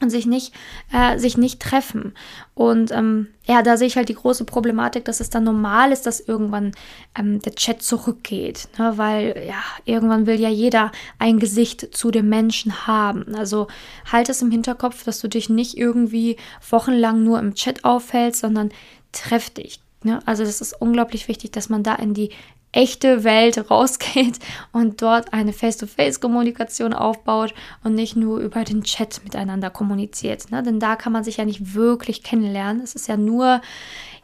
und 0.00 0.10
sich 0.10 0.26
nicht, 0.26 0.52
äh, 0.92 1.18
sich 1.18 1.36
nicht 1.36 1.60
treffen. 1.60 2.14
Und 2.54 2.90
ähm, 2.90 3.28
ja, 3.44 3.62
da 3.62 3.76
sehe 3.76 3.86
ich 3.86 3.96
halt 3.96 4.08
die 4.08 4.14
große 4.14 4.44
Problematik, 4.44 5.04
dass 5.04 5.20
es 5.20 5.30
dann 5.30 5.44
normal 5.44 5.92
ist, 5.92 6.06
dass 6.06 6.20
irgendwann 6.20 6.72
ähm, 7.18 7.40
der 7.40 7.54
Chat 7.54 7.82
zurückgeht. 7.82 8.68
Ne? 8.78 8.94
Weil 8.96 9.44
ja, 9.46 9.62
irgendwann 9.84 10.26
will 10.26 10.40
ja 10.40 10.48
jeder 10.48 10.90
ein 11.18 11.38
Gesicht 11.38 11.94
zu 11.96 12.10
dem 12.10 12.28
Menschen 12.28 12.86
haben. 12.86 13.34
Also 13.34 13.68
halt 14.10 14.28
es 14.28 14.42
im 14.42 14.50
Hinterkopf, 14.50 15.04
dass 15.04 15.20
du 15.20 15.28
dich 15.28 15.48
nicht 15.48 15.76
irgendwie 15.76 16.36
wochenlang 16.68 17.22
nur 17.22 17.38
im 17.38 17.54
Chat 17.54 17.84
aufhältst, 17.84 18.40
sondern 18.40 18.70
treff 19.12 19.50
dich. 19.50 19.80
Ne? 20.04 20.20
Also 20.26 20.44
das 20.44 20.60
ist 20.60 20.80
unglaublich 20.80 21.28
wichtig, 21.28 21.52
dass 21.52 21.68
man 21.68 21.82
da 21.82 21.94
in 21.94 22.14
die 22.14 22.30
echte 22.74 23.24
Welt 23.24 23.70
rausgeht 23.70 24.38
und 24.72 25.00
dort 25.00 25.32
eine 25.32 25.52
Face-to-Face-Kommunikation 25.52 26.92
aufbaut 26.92 27.54
und 27.84 27.94
nicht 27.94 28.16
nur 28.16 28.38
über 28.40 28.64
den 28.64 28.82
Chat 28.82 29.22
miteinander 29.24 29.70
kommuniziert. 29.70 30.50
Ne? 30.50 30.62
Denn 30.62 30.80
da 30.80 30.96
kann 30.96 31.12
man 31.12 31.24
sich 31.24 31.36
ja 31.36 31.44
nicht 31.44 31.74
wirklich 31.74 32.22
kennenlernen. 32.22 32.82
Es 32.82 32.94
ist 32.94 33.06
ja 33.06 33.16
nur 33.16 33.60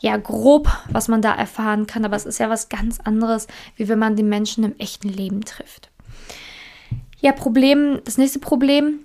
ja 0.00 0.16
grob, 0.16 0.68
was 0.90 1.08
man 1.08 1.22
da 1.22 1.34
erfahren 1.34 1.86
kann, 1.86 2.04
aber 2.04 2.16
es 2.16 2.26
ist 2.26 2.38
ja 2.38 2.50
was 2.50 2.68
ganz 2.68 2.98
anderes, 3.00 3.46
wie 3.76 3.88
wenn 3.88 3.98
man 3.98 4.16
den 4.16 4.28
Menschen 4.28 4.64
im 4.64 4.78
echten 4.78 5.08
Leben 5.08 5.44
trifft. 5.44 5.90
Ja, 7.20 7.32
Problem, 7.32 8.00
das 8.04 8.18
nächste 8.18 8.38
Problem 8.38 9.00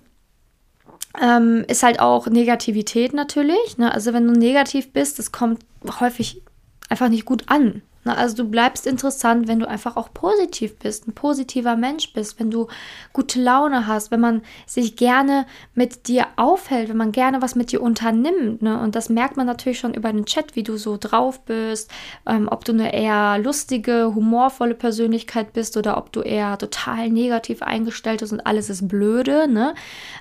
ähm, 1.21 1.65
ist 1.67 1.83
halt 1.83 1.99
auch 1.99 2.27
Negativität 2.27 3.13
natürlich. 3.13 3.77
Ne? 3.77 3.93
Also 3.93 4.13
wenn 4.13 4.25
du 4.25 4.33
negativ 4.33 4.91
bist, 4.93 5.19
das 5.19 5.31
kommt 5.31 5.59
häufig 5.99 6.41
einfach 6.89 7.09
nicht 7.09 7.25
gut 7.25 7.43
an. 7.47 7.81
Na, 8.05 8.13
also 8.13 8.35
du 8.35 8.49
bleibst 8.49 8.85
interessant, 8.85 9.47
wenn 9.47 9.59
du 9.59 9.67
einfach 9.67 9.97
auch 9.97 10.13
positiv 10.13 10.77
bist, 10.77 11.07
ein 11.07 11.13
positiver 11.13 11.75
Mensch 11.75 12.13
bist, 12.13 12.39
wenn 12.39 12.51
du 12.51 12.67
gute 13.13 13.41
Laune 13.41 13.87
hast, 13.87 14.11
wenn 14.11 14.19
man 14.19 14.43
sich 14.67 14.95
gerne 14.95 15.47
mit 15.73 16.07
dir 16.07 16.27
aufhält, 16.35 16.89
wenn 16.89 16.97
man 16.97 17.11
gerne 17.11 17.41
was 17.41 17.55
mit 17.55 17.71
dir 17.71 17.81
unternimmt. 17.81 18.61
Ne? 18.61 18.79
Und 18.79 18.93
das 18.93 19.09
merkt 19.09 19.37
man 19.37 19.47
natürlich 19.47 19.79
schon 19.79 19.95
über 19.95 20.13
den 20.13 20.25
Chat, 20.25 20.55
wie 20.55 20.61
du 20.61 20.77
so 20.77 20.97
drauf 20.99 21.41
bist, 21.45 21.89
ähm, 22.27 22.47
ob 22.49 22.63
du 22.63 22.73
eine 22.73 22.93
eher 22.93 23.39
lustige, 23.39 24.13
humorvolle 24.13 24.75
Persönlichkeit 24.75 25.53
bist 25.53 25.75
oder 25.75 25.97
ob 25.97 26.11
du 26.11 26.21
eher 26.21 26.59
total 26.59 27.09
negativ 27.09 27.63
eingestellt 27.63 28.19
bist 28.19 28.31
und 28.31 28.45
alles 28.45 28.69
ist 28.69 28.87
blöde. 28.87 29.47
Ne? 29.47 29.73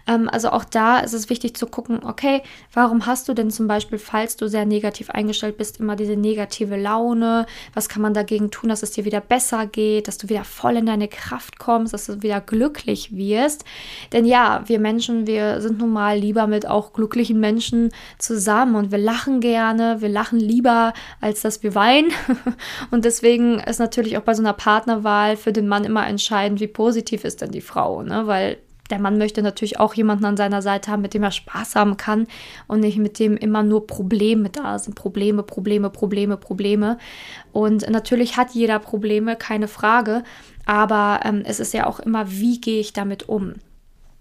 Ähm, 0.06 0.30
also 0.30 0.48
auch 0.48 0.64
da 0.64 1.00
ist 1.00 1.12
es 1.12 1.28
wichtig 1.28 1.54
zu 1.54 1.66
gucken, 1.66 2.00
okay, 2.02 2.42
warum 2.72 3.04
hast 3.04 3.28
du 3.28 3.34
denn 3.34 3.50
zum 3.50 3.66
Beispiel, 3.66 3.98
falls 3.98 4.38
du 4.38 4.48
sehr 4.48 4.64
negativ 4.64 5.10
eingestellt 5.10 5.58
bist, 5.58 5.80
immer 5.80 5.96
diese 5.96 6.16
negative 6.16 6.76
Laune? 6.76 7.44
Was 7.74 7.88
kann 7.88 8.02
man 8.02 8.14
dagegen 8.14 8.50
tun, 8.50 8.68
dass 8.68 8.82
es 8.82 8.92
dir 8.92 9.04
wieder 9.04 9.20
besser 9.20 9.66
geht, 9.66 10.08
dass 10.08 10.18
du 10.18 10.28
wieder 10.28 10.44
voll 10.44 10.76
in 10.76 10.86
deine 10.86 11.08
Kraft 11.08 11.58
kommst, 11.58 11.92
dass 11.92 12.06
du 12.06 12.22
wieder 12.22 12.40
glücklich 12.40 13.16
wirst? 13.16 13.64
Denn 14.12 14.24
ja, 14.24 14.62
wir 14.66 14.78
Menschen, 14.78 15.26
wir 15.26 15.60
sind 15.60 15.78
nun 15.78 15.92
mal 15.92 16.18
lieber 16.18 16.46
mit 16.46 16.66
auch 16.66 16.92
glücklichen 16.92 17.40
Menschen 17.40 17.90
zusammen 18.18 18.76
und 18.76 18.92
wir 18.92 18.98
lachen 18.98 19.40
gerne, 19.40 20.00
wir 20.00 20.08
lachen 20.08 20.38
lieber, 20.38 20.92
als 21.20 21.42
dass 21.42 21.62
wir 21.62 21.74
weinen. 21.74 22.12
Und 22.90 23.04
deswegen 23.04 23.58
ist 23.58 23.78
natürlich 23.78 24.16
auch 24.18 24.22
bei 24.22 24.34
so 24.34 24.42
einer 24.42 24.52
Partnerwahl 24.52 25.36
für 25.36 25.52
den 25.52 25.68
Mann 25.68 25.84
immer 25.84 26.06
entscheidend, 26.06 26.60
wie 26.60 26.66
positiv 26.68 27.24
ist 27.24 27.40
denn 27.40 27.50
die 27.50 27.60
Frau, 27.60 28.02
ne? 28.02 28.26
Weil 28.26 28.58
der 28.94 29.00
Mann 29.00 29.18
möchte 29.18 29.42
natürlich 29.42 29.80
auch 29.80 29.94
jemanden 29.94 30.24
an 30.24 30.36
seiner 30.36 30.62
Seite 30.62 30.92
haben, 30.92 31.02
mit 31.02 31.14
dem 31.14 31.24
er 31.24 31.32
Spaß 31.32 31.74
haben 31.74 31.96
kann 31.96 32.28
und 32.68 32.78
nicht 32.78 32.96
mit 32.96 33.18
dem 33.18 33.36
immer 33.36 33.64
nur 33.64 33.88
Probleme 33.88 34.50
da 34.50 34.78
sind. 34.78 34.94
Probleme, 34.94 35.42
Probleme, 35.42 35.90
Probleme, 35.90 36.36
Probleme. 36.36 36.98
Und 37.52 37.90
natürlich 37.90 38.36
hat 38.36 38.52
jeder 38.52 38.78
Probleme, 38.78 39.34
keine 39.34 39.66
Frage. 39.66 40.22
Aber 40.64 41.22
ähm, 41.24 41.42
es 41.44 41.58
ist 41.58 41.74
ja 41.74 41.86
auch 41.86 41.98
immer, 41.98 42.30
wie 42.30 42.60
gehe 42.60 42.78
ich 42.78 42.92
damit 42.92 43.28
um? 43.28 43.54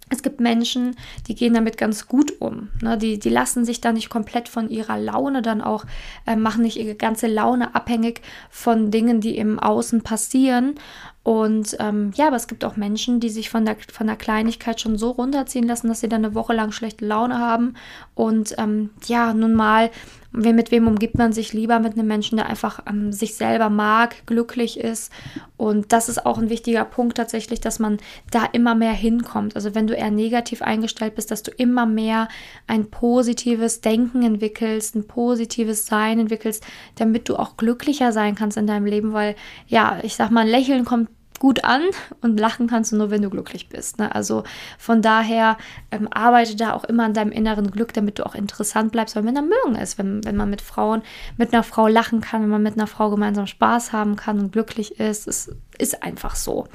Es 0.09 0.23
gibt 0.23 0.39
Menschen, 0.39 0.95
die 1.27 1.35
gehen 1.35 1.53
damit 1.53 1.77
ganz 1.77 2.07
gut 2.07 2.41
um. 2.41 2.69
Ne? 2.81 2.97
Die, 2.97 3.19
die 3.19 3.29
lassen 3.29 3.65
sich 3.65 3.79
da 3.79 3.91
nicht 3.91 4.09
komplett 4.09 4.49
von 4.49 4.69
ihrer 4.69 4.97
Laune 4.97 5.43
dann 5.43 5.61
auch, 5.61 5.85
äh, 6.25 6.35
machen 6.35 6.63
nicht 6.63 6.77
ihre 6.77 6.95
ganze 6.95 7.27
Laune 7.27 7.75
abhängig 7.75 8.21
von 8.49 8.89
Dingen, 8.89 9.21
die 9.21 9.37
im 9.37 9.59
Außen 9.59 10.01
passieren. 10.01 10.75
Und 11.23 11.77
ähm, 11.79 12.11
ja, 12.15 12.27
aber 12.27 12.35
es 12.35 12.47
gibt 12.47 12.65
auch 12.65 12.75
Menschen, 12.75 13.21
die 13.21 13.29
sich 13.29 13.49
von 13.49 13.63
der, 13.63 13.77
von 13.91 14.07
der 14.07 14.17
Kleinigkeit 14.17 14.81
schon 14.81 14.97
so 14.97 15.11
runterziehen 15.11 15.65
lassen, 15.65 15.87
dass 15.87 16.01
sie 16.01 16.09
dann 16.09 16.25
eine 16.25 16.35
Woche 16.35 16.53
lang 16.53 16.73
schlechte 16.73 17.05
Laune 17.05 17.39
haben. 17.39 17.75
Und 18.13 18.55
ähm, 18.57 18.89
ja, 19.05 19.33
nun 19.33 19.53
mal, 19.53 19.89
mit 20.33 20.71
wem 20.71 20.87
umgibt 20.87 21.17
man 21.17 21.31
sich 21.31 21.53
lieber? 21.53 21.79
Mit 21.79 21.93
einem 21.93 22.07
Menschen, 22.07 22.37
der 22.37 22.47
einfach 22.47 22.79
ähm, 22.89 23.11
sich 23.13 23.35
selber 23.35 23.69
mag, 23.69 24.25
glücklich 24.25 24.79
ist. 24.79 25.11
Und 25.57 25.93
das 25.93 26.09
ist 26.09 26.25
auch 26.25 26.39
ein 26.39 26.49
wichtiger 26.49 26.85
Punkt 26.85 27.17
tatsächlich, 27.17 27.61
dass 27.61 27.77
man 27.77 27.97
da 28.31 28.45
immer 28.51 28.73
mehr 28.73 28.93
hinkommt. 28.93 29.55
Also 29.55 29.75
wenn 29.75 29.85
du 29.85 29.95
eher 29.95 30.09
negativ 30.09 30.63
eingestellt 30.63 31.15
bist, 31.15 31.29
dass 31.29 31.43
du 31.43 31.51
immer 31.51 31.85
mehr 31.85 32.27
ein 32.65 32.89
positives 32.89 33.81
Denken 33.81 34.23
entwickelst, 34.23 34.95
ein 34.95 35.07
positives 35.07 35.85
Sein 35.85 36.19
entwickelst, 36.19 36.65
damit 36.95 37.29
du 37.29 37.37
auch 37.37 37.55
glücklicher 37.55 38.11
sein 38.11 38.33
kannst 38.33 38.57
in 38.57 38.67
deinem 38.67 38.85
Leben. 38.85 39.13
Weil 39.13 39.35
ja, 39.67 39.99
ich 40.01 40.15
sag 40.15 40.31
mal, 40.31 40.47
Lächeln 40.47 40.83
kommt 40.83 41.09
gut 41.43 41.65
an 41.65 41.81
und 42.21 42.39
lachen 42.39 42.67
kannst 42.67 42.93
du 42.93 42.95
nur, 42.95 43.11
wenn 43.11 43.21
du 43.21 43.29
glücklich 43.29 43.67
bist. 43.67 43.99
Ne? 43.99 44.15
Also 44.15 44.45
von 44.77 45.01
daher 45.01 45.57
ähm, 45.91 46.07
arbeite 46.09 46.55
da 46.55 46.71
auch 46.71 46.85
immer 46.85 47.03
an 47.03 47.13
deinem 47.13 47.33
inneren 47.33 47.69
Glück, 47.69 47.91
damit 47.91 48.17
du 48.17 48.25
auch 48.25 48.33
interessant 48.33 48.93
bleibst, 48.93 49.17
weil 49.17 49.23
Männer 49.23 49.41
mögen 49.41 49.75
es, 49.75 49.97
wenn, 49.97 50.23
wenn 50.23 50.37
man 50.37 50.49
mit 50.49 50.61
Frauen, 50.61 51.01
mit 51.35 51.53
einer 51.53 51.63
Frau 51.63 51.89
lachen 51.89 52.21
kann, 52.21 52.43
wenn 52.43 52.49
man 52.49 52.63
mit 52.63 52.75
einer 52.75 52.87
Frau 52.87 53.09
gemeinsam 53.09 53.45
Spaß 53.45 53.91
haben 53.91 54.15
kann 54.15 54.39
und 54.39 54.53
glücklich 54.53 55.01
ist. 55.01 55.27
Es 55.27 55.51
ist 55.77 56.01
einfach 56.01 56.35
so. 56.37 56.69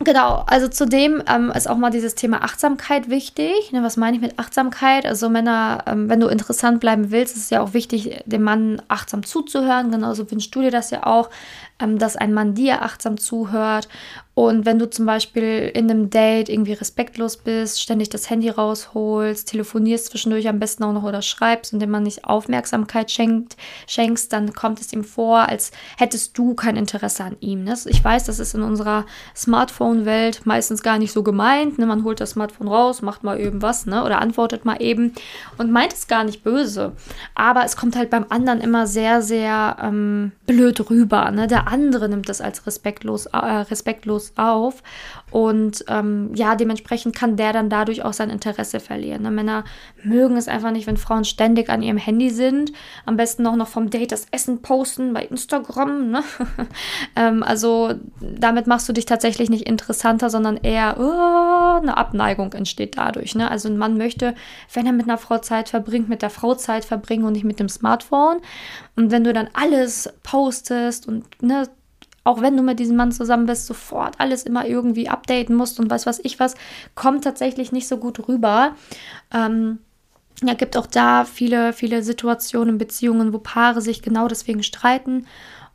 Genau, 0.00 0.44
also 0.46 0.68
zudem 0.68 1.20
ähm, 1.28 1.50
ist 1.50 1.68
auch 1.68 1.76
mal 1.76 1.90
dieses 1.90 2.14
Thema 2.14 2.44
Achtsamkeit 2.44 3.10
wichtig. 3.10 3.72
Ne, 3.72 3.82
was 3.82 3.96
meine 3.96 4.16
ich 4.16 4.22
mit 4.22 4.38
Achtsamkeit? 4.38 5.04
Also 5.04 5.28
Männer, 5.28 5.82
ähm, 5.86 6.08
wenn 6.08 6.20
du 6.20 6.28
interessant 6.28 6.78
bleiben 6.78 7.10
willst, 7.10 7.36
ist 7.36 7.44
es 7.44 7.50
ja 7.50 7.60
auch 7.60 7.74
wichtig, 7.74 8.22
dem 8.24 8.42
Mann 8.44 8.80
achtsam 8.86 9.24
zuzuhören. 9.24 9.90
Genauso 9.90 10.30
wünschst 10.30 10.54
du 10.54 10.60
dir 10.60 10.70
das 10.70 10.90
ja 10.90 11.04
auch, 11.04 11.30
dass 11.78 12.16
ein 12.16 12.34
Mann 12.34 12.54
dir 12.54 12.82
achtsam 12.82 13.18
zuhört 13.18 13.88
Und 14.38 14.66
wenn 14.66 14.78
du 14.78 14.88
zum 14.88 15.04
Beispiel 15.04 15.68
in 15.74 15.90
einem 15.90 16.10
Date 16.10 16.48
irgendwie 16.48 16.74
respektlos 16.74 17.38
bist, 17.38 17.82
ständig 17.82 18.08
das 18.08 18.30
Handy 18.30 18.48
rausholst, 18.48 19.48
telefonierst 19.48 20.06
zwischendurch 20.06 20.48
am 20.48 20.60
besten 20.60 20.84
auch 20.84 20.92
noch 20.92 21.02
oder 21.02 21.22
schreibst 21.22 21.72
und 21.72 21.80
dem 21.80 21.90
man 21.90 22.04
nicht 22.04 22.24
Aufmerksamkeit 22.24 23.10
schenkt, 23.10 23.56
schenkst, 23.88 24.32
dann 24.32 24.52
kommt 24.52 24.80
es 24.80 24.92
ihm 24.92 25.02
vor, 25.02 25.48
als 25.48 25.72
hättest 25.96 26.38
du 26.38 26.54
kein 26.54 26.76
Interesse 26.76 27.24
an 27.24 27.36
ihm. 27.40 27.64
Ne? 27.64 27.74
Ich 27.86 28.04
weiß, 28.04 28.26
das 28.26 28.38
ist 28.38 28.54
in 28.54 28.62
unserer 28.62 29.06
Smartphone-Welt 29.34 30.42
meistens 30.44 30.84
gar 30.84 30.98
nicht 30.98 31.10
so 31.10 31.24
gemeint. 31.24 31.80
Ne? 31.80 31.86
Man 31.86 32.04
holt 32.04 32.20
das 32.20 32.30
Smartphone 32.30 32.68
raus, 32.68 33.02
macht 33.02 33.24
mal 33.24 33.40
eben 33.40 33.60
was 33.60 33.86
ne? 33.86 34.04
oder 34.04 34.20
antwortet 34.20 34.64
mal 34.64 34.80
eben 34.80 35.14
und 35.56 35.72
meint 35.72 35.94
es 35.94 36.06
gar 36.06 36.22
nicht 36.22 36.44
böse. 36.44 36.92
Aber 37.34 37.64
es 37.64 37.76
kommt 37.76 37.96
halt 37.96 38.10
beim 38.10 38.26
anderen 38.28 38.60
immer 38.60 38.86
sehr, 38.86 39.20
sehr 39.20 39.78
ähm, 39.82 40.30
blöd 40.46 40.88
rüber. 40.90 41.28
Ne? 41.32 41.48
Der 41.48 41.66
andere 41.68 42.08
nimmt 42.08 42.28
das 42.28 42.40
als 42.40 42.66
respektlos, 42.66 43.26
äh, 43.26 43.36
respektlos 43.36 44.32
auf. 44.36 44.82
Und 45.30 45.84
ähm, 45.88 46.30
ja, 46.34 46.54
dementsprechend 46.54 47.14
kann 47.14 47.36
der 47.36 47.52
dann 47.52 47.70
dadurch 47.70 48.04
auch 48.04 48.12
sein 48.12 48.30
Interesse 48.30 48.80
verlieren. 48.80 49.22
Ne? 49.22 49.30
Männer 49.30 49.64
mögen 50.02 50.36
es 50.36 50.48
einfach 50.48 50.70
nicht, 50.70 50.86
wenn 50.86 50.96
Frauen 50.96 51.24
ständig 51.24 51.68
an 51.68 51.82
ihrem 51.82 51.98
Handy 51.98 52.30
sind. 52.30 52.72
Am 53.04 53.16
besten 53.16 53.46
auch 53.46 53.56
noch 53.56 53.68
vom 53.68 53.90
Date 53.90 54.12
das 54.12 54.26
Essen 54.30 54.62
posten 54.62 55.12
bei 55.12 55.24
Instagram. 55.24 56.10
Ne? 56.10 56.22
ähm, 57.16 57.42
also 57.42 57.94
damit 58.20 58.66
machst 58.66 58.88
du 58.88 58.92
dich 58.92 59.06
tatsächlich 59.06 59.50
nicht 59.50 59.66
interessanter, 59.66 60.30
sondern 60.30 60.56
eher 60.56 60.96
oh, 60.98 61.80
eine 61.80 61.96
Abneigung 61.96 62.52
entsteht 62.52 62.96
dadurch. 62.96 63.34
Ne? 63.34 63.50
Also 63.50 63.68
ein 63.68 63.78
Mann 63.78 63.98
möchte, 63.98 64.34
wenn 64.72 64.86
er 64.86 64.92
mit 64.92 65.06
einer 65.06 65.18
Frau 65.18 65.38
Zeit 65.38 65.68
verbringt, 65.68 66.08
mit 66.08 66.22
der 66.22 66.30
Frau 66.30 66.54
Zeit 66.54 66.84
verbringen 66.84 67.24
und 67.24 67.34
nicht 67.34 67.44
mit 67.44 67.60
dem 67.60 67.68
Smartphone. 67.68 68.38
Und 68.98 69.12
wenn 69.12 69.22
du 69.22 69.32
dann 69.32 69.48
alles 69.52 70.12
postest 70.24 71.06
und 71.06 71.24
ne, 71.40 71.68
auch 72.24 72.42
wenn 72.42 72.56
du 72.56 72.64
mit 72.64 72.80
diesem 72.80 72.96
Mann 72.96 73.12
zusammen 73.12 73.46
bist, 73.46 73.66
sofort 73.66 74.18
alles 74.18 74.42
immer 74.42 74.66
irgendwie 74.66 75.08
updaten 75.08 75.54
musst 75.54 75.78
und 75.78 75.88
weiß 75.88 76.04
was 76.04 76.18
ich 76.24 76.40
was, 76.40 76.56
kommt 76.96 77.22
tatsächlich 77.22 77.70
nicht 77.70 77.86
so 77.86 77.98
gut 77.98 78.26
rüber. 78.26 78.74
Ähm, 79.32 79.78
ja, 80.42 80.54
gibt 80.54 80.76
auch 80.76 80.88
da 80.88 81.24
viele, 81.24 81.72
viele 81.72 82.02
Situationen, 82.02 82.76
Beziehungen, 82.76 83.32
wo 83.32 83.38
Paare 83.38 83.82
sich 83.82 84.02
genau 84.02 84.26
deswegen 84.26 84.64
streiten 84.64 85.28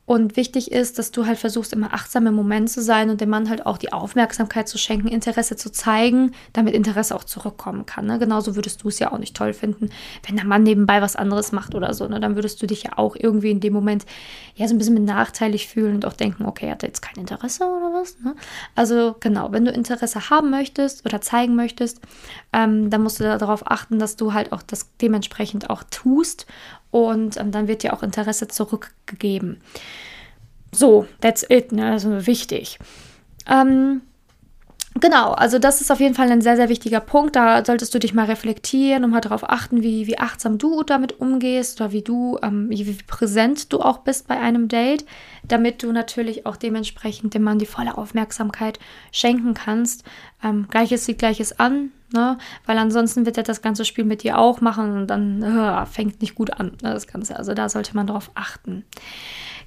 und 0.06 0.36
wichtig 0.36 0.72
ist, 0.72 1.00
dass 1.00 1.12
du 1.12 1.26
halt 1.26 1.38
versuchst, 1.38 1.72
immer 1.72 1.94
achtsam 1.94 2.28
im 2.28 2.34
Moment 2.34 2.70
zu 2.70 2.82
sein 2.82 3.10
und 3.10 3.22
dem 3.22 3.30
Mann 3.30 3.50
halt 3.50 3.66
auch 3.66 3.78
die 3.78 3.94
Aufmerksamkeit 3.94 4.68
zu 4.68 4.78
schenken, 4.78 5.08
Interesse 5.08 5.56
zu 5.56 5.72
zeigen, 5.72 6.34
damit 6.52 6.74
Interesse 6.74 7.16
auch 7.16 7.24
zurückkommen 7.24 7.86
kann. 7.86 8.06
Ne? 8.06 8.20
Genauso 8.20 8.58
würdest 8.58 8.84
du 8.84 8.90
es 8.90 9.00
ja 9.00 9.14
auch 9.14 9.18
nicht 9.18 9.34
toll 9.34 9.54
finden, 9.54 9.92
wenn 10.28 10.36
der 10.36 10.46
Mann 10.46 10.64
nebenbei 10.64 11.02
was 11.02 11.16
anderes 11.16 11.54
macht 11.54 11.74
oder 11.74 11.94
so. 11.94 12.06
Ne? 12.10 12.20
Dann 12.20 12.36
würdest 12.36 12.62
du 12.62 12.68
dich 12.68 12.84
ja 12.84 12.98
auch 12.98 13.16
irgendwie 13.18 13.52
in 13.52 13.62
dem 13.62 13.72
Moment 13.72 14.06
ja 14.56 14.68
so 14.68 14.76
ein 14.76 14.78
bisschen 14.78 14.96
benachteiligt 14.96 15.70
fühlen 15.70 15.96
und 15.96 16.06
auch 16.06 16.14
denken, 16.14 16.46
okay, 16.46 16.70
hat 16.70 16.84
er 16.84 16.90
jetzt 16.90 17.02
kein 17.02 17.16
Interesse 17.16 17.64
oder 17.64 17.94
was? 17.94 18.20
Ne? 18.20 18.36
Also 18.76 19.16
genau, 19.22 19.54
wenn 19.54 19.64
du 19.64 19.72
Interesse 19.72 20.30
haben 20.30 20.50
möchtest 20.50 21.06
oder 21.06 21.22
zeigen 21.22 21.56
möchtest, 21.56 22.02
ähm, 22.52 22.90
dann 22.90 23.04
musst 23.04 23.22
du 23.22 23.24
darauf 23.24 23.72
achten, 23.72 24.00
dass 24.00 24.18
du 24.18 24.34
halt 24.34 24.52
auch 24.52 24.64
das 24.64 24.90
dementsprechend 25.00 25.70
auch 25.70 25.84
tust 25.90 26.46
und 26.94 27.38
ähm, 27.38 27.52
dann 27.52 27.68
wird 27.68 27.82
dir 27.82 27.92
auch 27.94 28.04
Interesse 28.04 28.48
zurückgegeben. 28.48 29.62
So, 30.72 31.08
that's 31.22 31.44
it, 31.50 31.72
ne? 31.72 31.92
Also 31.92 32.28
wichtig. 32.28 32.78
Ähm, 33.50 34.04
Genau, 35.00 35.32
also 35.32 35.58
das 35.58 35.82
ist 35.82 35.92
auf 35.92 36.00
jeden 36.00 36.14
Fall 36.14 36.32
ein 36.32 36.42
sehr, 36.42 36.56
sehr 36.56 36.70
wichtiger 36.70 37.00
Punkt. 37.00 37.36
Da 37.36 37.66
solltest 37.66 37.96
du 37.96 38.00
dich 38.00 38.14
mal 38.14 38.26
reflektieren 38.26 39.04
und 39.04 39.10
mal 39.10 39.22
darauf 39.22 39.50
achten, 39.50 39.82
wie, 39.82 40.06
wie 40.06 40.20
achtsam 40.20 40.60
du 40.60 40.84
damit 40.84 41.20
umgehst 41.20 41.82
oder 41.82 41.92
wie 41.92 42.04
du, 42.04 42.38
ähm, 42.44 42.70
wie, 42.70 42.84
präsent 43.08 43.74
du 43.74 43.80
auch 43.82 44.00
bist 44.00 44.28
bei 44.28 44.40
einem 44.40 44.68
Date, 44.68 45.06
damit 45.44 45.82
du 45.82 45.92
natürlich 45.92 46.46
auch 46.46 46.56
dementsprechend 46.58 47.34
dem 47.34 47.42
Mann 47.42 47.58
die 47.58 47.66
volle 47.66 47.98
Aufmerksamkeit 47.98 48.78
schenken 49.12 49.56
kannst. 49.56 50.04
Ähm, 50.44 50.68
Gleiches 50.70 51.06
sieht 51.06 51.18
Gleiches 51.18 51.60
an, 51.60 51.92
ne? 52.14 52.38
Weil 52.68 52.78
ansonsten 52.78 53.26
wird 53.26 53.38
er 53.38 53.44
das 53.44 53.64
ganze 53.64 53.86
Spiel 53.86 54.06
mit 54.06 54.22
dir 54.22 54.38
auch 54.38 54.62
machen 54.62 54.96
und 54.96 55.08
dann 55.08 55.42
äh, 55.42 55.86
fängt 55.88 56.22
nicht 56.22 56.36
gut 56.36 56.52
an, 56.52 56.78
ne, 56.84 56.94
das 56.94 57.08
Ganze. 57.08 57.36
Also 57.36 57.56
da 57.56 57.68
sollte 57.68 57.96
man 57.96 58.06
darauf 58.06 58.30
achten. 58.36 58.86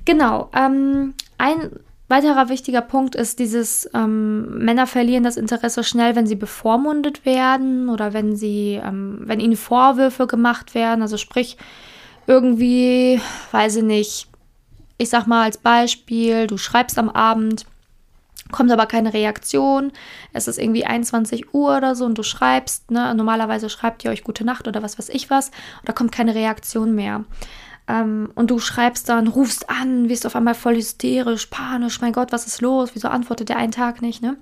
Genau, 0.04 0.50
ähm, 0.54 1.14
ein 1.36 1.70
Weiterer 2.08 2.48
wichtiger 2.48 2.82
Punkt 2.82 3.16
ist 3.16 3.40
dieses, 3.40 3.90
ähm, 3.92 4.58
Männer 4.64 4.86
verlieren 4.86 5.24
das 5.24 5.36
Interesse 5.36 5.82
schnell, 5.82 6.14
wenn 6.14 6.26
sie 6.26 6.36
bevormundet 6.36 7.24
werden 7.24 7.88
oder 7.88 8.12
wenn 8.12 8.36
sie, 8.36 8.80
ähm, 8.82 9.18
wenn 9.22 9.40
ihnen 9.40 9.56
Vorwürfe 9.56 10.28
gemacht 10.28 10.74
werden. 10.74 11.02
Also 11.02 11.16
sprich, 11.16 11.56
irgendwie, 12.28 13.20
weiß 13.50 13.76
ich 13.76 13.82
nicht, 13.82 14.28
ich 14.98 15.08
sag 15.08 15.26
mal 15.26 15.44
als 15.44 15.58
Beispiel, 15.58 16.46
du 16.46 16.56
schreibst 16.58 16.98
am 16.98 17.10
Abend, 17.10 17.66
kommt 18.52 18.70
aber 18.70 18.86
keine 18.86 19.12
Reaktion, 19.12 19.92
es 20.32 20.46
ist 20.46 20.58
irgendwie 20.58 20.84
21 20.84 21.52
Uhr 21.54 21.76
oder 21.76 21.96
so 21.96 22.04
und 22.04 22.16
du 22.16 22.22
schreibst, 22.22 22.90
ne, 22.90 23.14
normalerweise 23.14 23.68
schreibt 23.68 24.04
ihr 24.04 24.10
euch 24.10 24.22
gute 24.22 24.44
Nacht 24.44 24.68
oder 24.68 24.82
was 24.82 24.98
weiß 24.98 25.08
ich 25.08 25.28
was, 25.30 25.48
und 25.80 25.88
da 25.88 25.92
kommt 25.92 26.12
keine 26.12 26.34
Reaktion 26.34 26.94
mehr. 26.94 27.24
Ähm, 27.88 28.30
und 28.34 28.50
du 28.50 28.58
schreibst 28.58 29.08
dann, 29.08 29.28
rufst 29.28 29.70
an, 29.70 30.08
wirst 30.08 30.26
auf 30.26 30.34
einmal 30.34 30.54
voll 30.54 30.76
hysterisch, 30.76 31.46
panisch, 31.46 32.00
mein 32.00 32.12
Gott, 32.12 32.32
was 32.32 32.46
ist 32.46 32.60
los? 32.60 32.90
Wieso 32.94 33.08
antwortet 33.08 33.48
der 33.48 33.58
einen 33.58 33.72
Tag 33.72 34.02
nicht? 34.02 34.22
Ne? 34.22 34.36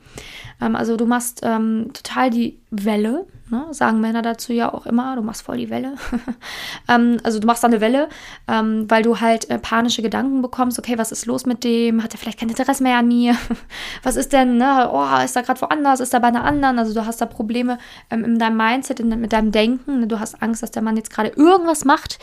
Ähm, 0.60 0.76
also 0.76 0.96
du 0.96 1.06
machst 1.06 1.40
ähm, 1.42 1.90
total 1.92 2.30
die 2.30 2.58
Welle, 2.76 3.26
ne? 3.50 3.66
sagen 3.70 4.00
Männer 4.00 4.22
dazu 4.22 4.52
ja 4.52 4.72
auch 4.72 4.86
immer, 4.86 5.14
du 5.16 5.22
machst 5.22 5.42
voll 5.42 5.58
die 5.58 5.70
Welle. 5.70 5.94
ähm, 6.88 7.18
also 7.22 7.38
du 7.38 7.46
machst 7.46 7.62
dann 7.62 7.72
eine 7.72 7.80
Welle, 7.80 8.08
ähm, 8.48 8.86
weil 8.88 9.02
du 9.02 9.20
halt 9.20 9.48
äh, 9.50 9.58
panische 9.58 10.02
Gedanken 10.02 10.42
bekommst, 10.42 10.78
okay, 10.78 10.98
was 10.98 11.12
ist 11.12 11.26
los 11.26 11.46
mit 11.46 11.62
dem? 11.62 12.02
Hat 12.02 12.12
er 12.14 12.18
vielleicht 12.18 12.40
kein 12.40 12.48
Interesse 12.48 12.82
mehr 12.82 12.98
an 12.98 13.08
mir? 13.08 13.36
was 14.02 14.16
ist 14.16 14.32
denn, 14.32 14.56
ne? 14.56 14.90
oh, 14.92 15.24
ist 15.24 15.36
er 15.36 15.42
gerade 15.42 15.60
woanders? 15.60 16.00
Ist 16.00 16.14
er 16.14 16.20
bei 16.20 16.28
einer 16.28 16.44
anderen? 16.44 16.78
Also 16.78 16.94
du 16.94 17.06
hast 17.06 17.20
da 17.20 17.26
Probleme 17.26 17.78
ähm, 18.10 18.24
in 18.24 18.38
deinem 18.38 18.56
Mindset, 18.56 19.00
in, 19.00 19.08
mit 19.20 19.32
deinem 19.32 19.52
Denken. 19.52 20.00
Ne? 20.00 20.06
Du 20.06 20.18
hast 20.18 20.42
Angst, 20.42 20.62
dass 20.62 20.70
der 20.70 20.82
Mann 20.82 20.96
jetzt 20.96 21.10
gerade 21.10 21.30
irgendwas 21.30 21.84
macht 21.84 22.18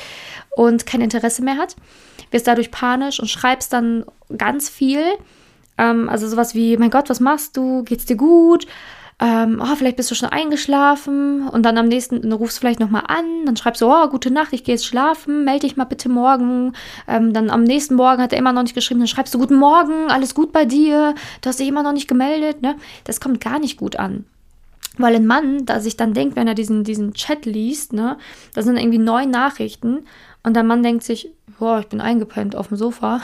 und 0.55 0.85
kein 0.85 1.01
Interesse 1.01 1.43
mehr 1.43 1.57
hat. 1.57 1.75
Wirst 2.31 2.47
dadurch 2.47 2.71
panisch 2.71 3.19
und 3.19 3.29
schreibst 3.29 3.71
dann 3.73 4.05
ganz 4.37 4.69
viel. 4.69 5.03
Ähm, 5.77 6.09
also 6.09 6.27
sowas 6.27 6.55
wie, 6.55 6.77
mein 6.77 6.89
Gott, 6.89 7.09
was 7.09 7.19
machst 7.19 7.55
du? 7.55 7.83
Geht's 7.83 8.05
dir 8.05 8.17
gut? 8.17 8.67
Ähm, 9.21 9.61
oh, 9.63 9.75
vielleicht 9.75 9.97
bist 9.97 10.09
du 10.09 10.15
schon 10.15 10.29
eingeschlafen 10.29 11.47
und 11.47 11.63
dann 11.63 11.77
am 11.77 11.87
nächsten, 11.87 12.23
dann 12.23 12.31
rufst 12.31 12.57
du 12.57 12.61
vielleicht 12.61 12.79
nochmal 12.79 13.03
an, 13.07 13.45
dann 13.45 13.55
schreibst 13.55 13.79
du, 13.81 13.85
oh, 13.87 14.07
gute 14.09 14.31
Nacht, 14.31 14.51
ich 14.51 14.63
gehe 14.63 14.73
jetzt 14.73 14.85
schlafen, 14.85 15.45
melde 15.45 15.67
dich 15.67 15.77
mal 15.77 15.83
bitte 15.83 16.09
morgen. 16.09 16.73
Ähm, 17.07 17.31
dann 17.31 17.51
am 17.51 17.63
nächsten 17.63 17.93
Morgen 17.93 18.19
hat 18.19 18.33
er 18.33 18.39
immer 18.39 18.51
noch 18.51 18.63
nicht 18.63 18.73
geschrieben, 18.73 18.99
dann 18.99 19.07
schreibst 19.07 19.31
du, 19.33 19.37
guten 19.37 19.57
Morgen, 19.57 20.09
alles 20.09 20.33
gut 20.33 20.51
bei 20.51 20.65
dir, 20.65 21.13
du 21.41 21.49
hast 21.49 21.59
dich 21.59 21.67
immer 21.67 21.83
noch 21.83 21.93
nicht 21.93 22.07
gemeldet, 22.07 22.63
ne? 22.63 22.75
Das 23.03 23.21
kommt 23.21 23.39
gar 23.41 23.59
nicht 23.59 23.77
gut 23.77 23.95
an. 23.97 24.25
Weil 24.97 25.15
ein 25.15 25.27
Mann, 25.27 25.65
da 25.65 25.79
sich 25.79 25.95
dann 25.95 26.13
denkt, 26.13 26.35
wenn 26.35 26.47
er 26.47 26.55
diesen, 26.55 26.83
diesen 26.83 27.13
Chat 27.13 27.45
liest, 27.45 27.93
ne, 27.93 28.17
da 28.55 28.63
sind 28.63 28.77
irgendwie 28.77 28.97
neun 28.97 29.29
Nachrichten 29.29 29.99
und 30.43 30.55
der 30.55 30.63
Mann 30.63 30.83
denkt 30.83 31.03
sich, 31.03 31.29
boah, 31.59 31.79
ich 31.79 31.87
bin 31.87 32.01
eingepennt 32.01 32.55
auf 32.55 32.69
dem 32.69 32.77
Sofa. 32.77 33.21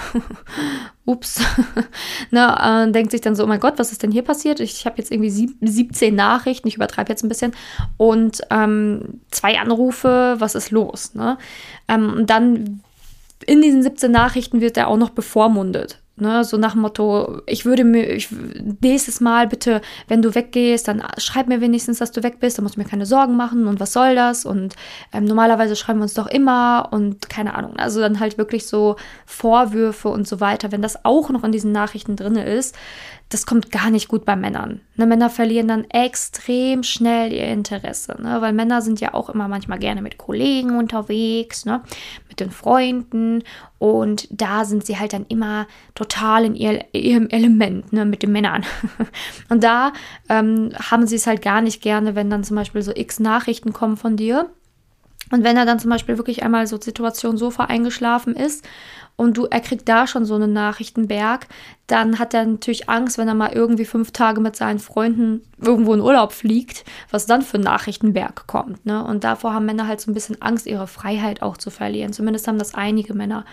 Ups. 1.06 1.42
Na, 2.32 2.84
äh, 2.84 2.92
denkt 2.92 3.12
sich 3.12 3.22
dann 3.22 3.36
so, 3.36 3.44
oh 3.44 3.48
mein 3.48 3.60
Gott, 3.60 3.80
was 3.80 3.92
ist 3.92 4.04
denn 4.04 4.12
hier 4.12 4.22
passiert? 4.22 4.60
Ich 4.60 4.86
habe 4.86 4.98
jetzt 5.00 5.12
irgendwie 5.12 5.32
sieb 5.32 5.56
17 5.62 6.14
Nachrichten, 6.14 6.68
ich 6.68 6.76
übertreibe 6.76 7.10
jetzt 7.10 7.24
ein 7.24 7.30
bisschen, 7.30 7.54
und 7.98 8.42
ähm, 8.52 9.22
zwei 9.32 9.58
Anrufe, 9.60 10.36
was 10.38 10.54
ist 10.54 10.70
los? 10.70 11.16
Ne? 11.16 11.40
Ähm, 11.88 12.14
und 12.14 12.30
dann 12.30 12.84
in 13.46 13.62
diesen 13.62 13.82
17 13.82 14.12
Nachrichten 14.12 14.62
wird 14.62 14.78
er 14.78 14.88
auch 14.88 14.98
noch 14.98 15.10
bevormundet. 15.10 16.00
Ne, 16.20 16.44
so 16.44 16.58
nach 16.58 16.72
dem 16.72 16.82
Motto, 16.82 17.42
ich 17.46 17.64
würde 17.64 17.84
mir, 17.84 18.10
ich, 18.10 18.30
nächstes 18.82 19.22
Mal 19.22 19.46
bitte, 19.46 19.82
wenn 20.08 20.24
du 20.24 20.34
weggehst, 20.34 20.88
dann 20.88 21.04
schreib 21.20 21.48
mir 21.48 21.62
wenigstens, 21.62 22.00
dass 22.00 22.12
du 22.12 22.24
weg 22.24 22.40
bist, 22.40 22.58
dann 22.58 22.64
musst 22.64 22.76
du 22.76 22.80
mir 22.80 22.88
keine 22.88 23.06
Sorgen 23.06 23.38
machen 23.38 23.68
und 23.68 23.80
was 23.80 23.94
soll 23.94 24.16
das? 24.16 24.44
Und 24.44 24.76
ähm, 25.14 25.26
normalerweise 25.26 25.76
schreiben 25.76 26.00
wir 26.00 26.04
uns 26.04 26.16
doch 26.16 26.26
immer 26.26 26.90
und 26.90 27.30
keine 27.30 27.54
Ahnung. 27.54 27.76
Also 27.78 28.00
dann 28.00 28.20
halt 28.20 28.40
wirklich 28.40 28.66
so 28.66 28.96
Vorwürfe 29.28 30.10
und 30.10 30.28
so 30.28 30.40
weiter. 30.40 30.72
Wenn 30.72 30.82
das 30.82 31.06
auch 31.06 31.30
noch 31.30 31.44
in 31.44 31.52
diesen 31.52 31.72
Nachrichten 31.72 32.16
drin 32.16 32.36
ist, 32.36 32.76
das 33.30 33.46
kommt 33.46 33.72
gar 33.72 33.90
nicht 33.90 34.08
gut 34.08 34.24
bei 34.24 34.36
Männern. 34.36 34.82
Ne, 34.96 35.06
Männer 35.06 35.30
verlieren 35.30 35.68
dann 35.68 35.84
extrem 35.90 36.84
schnell 36.84 37.34
ihr 37.34 37.46
Interesse, 37.46 38.16
ne? 38.22 38.42
weil 38.42 38.54
Männer 38.54 38.82
sind 38.82 39.02
ja 39.02 39.14
auch 39.14 39.30
immer 39.30 39.48
manchmal 39.48 39.80
gerne 39.80 40.02
mit 40.02 40.18
Kollegen 40.18 40.78
unterwegs, 40.78 41.66
ne? 41.66 41.82
mit 42.30 42.40
den 42.40 42.52
Freunden 42.52 43.44
und 43.80 44.28
da 44.32 44.64
sind 44.64 44.86
sie 44.86 44.98
halt 44.98 45.14
dann 45.14 45.26
immer 45.28 45.68
total 45.94 46.46
in 46.46 46.56
ihr, 46.56 46.86
ihrem 46.94 47.28
Element 47.28 47.92
ne? 47.92 48.06
mit 48.06 48.24
den 48.24 48.32
Männern. 48.32 48.66
und 49.50 49.64
da 49.64 49.92
ähm, 50.30 50.72
haben 50.90 51.06
sie 51.06 51.18
es 51.18 51.28
halt 51.28 51.42
gar 51.42 51.62
nicht 51.62 51.82
gerne, 51.82 52.16
wenn 52.16 52.30
dann 52.30 52.46
zum 52.46 52.56
Beispiel 52.56 52.82
so 52.82 52.94
x 52.96 53.20
Nachrichten 53.20 53.74
kommen 53.74 53.98
von 53.98 54.16
dir. 54.16 54.50
Und 55.32 55.44
wenn 55.44 55.58
er 55.58 55.66
dann 55.66 55.80
zum 55.80 55.90
Beispiel 55.90 56.18
wirklich 56.18 56.44
einmal 56.44 56.68
so 56.68 56.80
Situation 56.80 57.38
Sofa 57.38 57.66
eingeschlafen 57.66 58.36
ist 58.36 58.66
und 59.16 59.36
du, 59.38 59.46
er 59.46 59.60
kriegt 59.60 59.90
da 59.90 60.08
schon 60.08 60.26
so 60.26 60.36
einen 60.36 60.54
Nachrichtenberg, 60.54 61.48
dann 61.88 62.20
hat 62.20 62.34
er 62.34 62.46
natürlich 62.46 62.90
Angst, 62.90 63.18
wenn 63.18 63.28
er 63.28 63.34
mal 63.34 63.52
irgendwie 63.52 63.86
fünf 63.86 64.12
Tage 64.12 64.40
mit 64.40 64.56
seinen 64.56 64.80
Freunden 64.80 65.42
irgendwo 65.60 65.94
in 65.94 66.02
Urlaub 66.02 66.32
fliegt, 66.32 66.86
was 67.12 67.26
dann 67.26 67.42
für 67.42 67.58
ein 67.58 67.64
Nachrichtenberg 67.64 68.48
kommt. 68.48 68.86
Ne? 68.86 69.04
Und 69.04 69.24
davor 69.24 69.54
haben 69.54 69.66
Männer 69.66 69.88
halt 69.88 70.02
so 70.02 70.12
ein 70.12 70.14
bisschen 70.14 70.42
Angst, 70.42 70.66
ihre 70.66 70.88
Freiheit 70.88 71.42
auch 71.42 71.58
zu 71.58 71.70
verlieren. 71.70 72.14
Zumindest 72.14 72.48
haben 72.48 72.60
das 72.60 72.74
einige 72.74 73.14
Männer. 73.14 73.46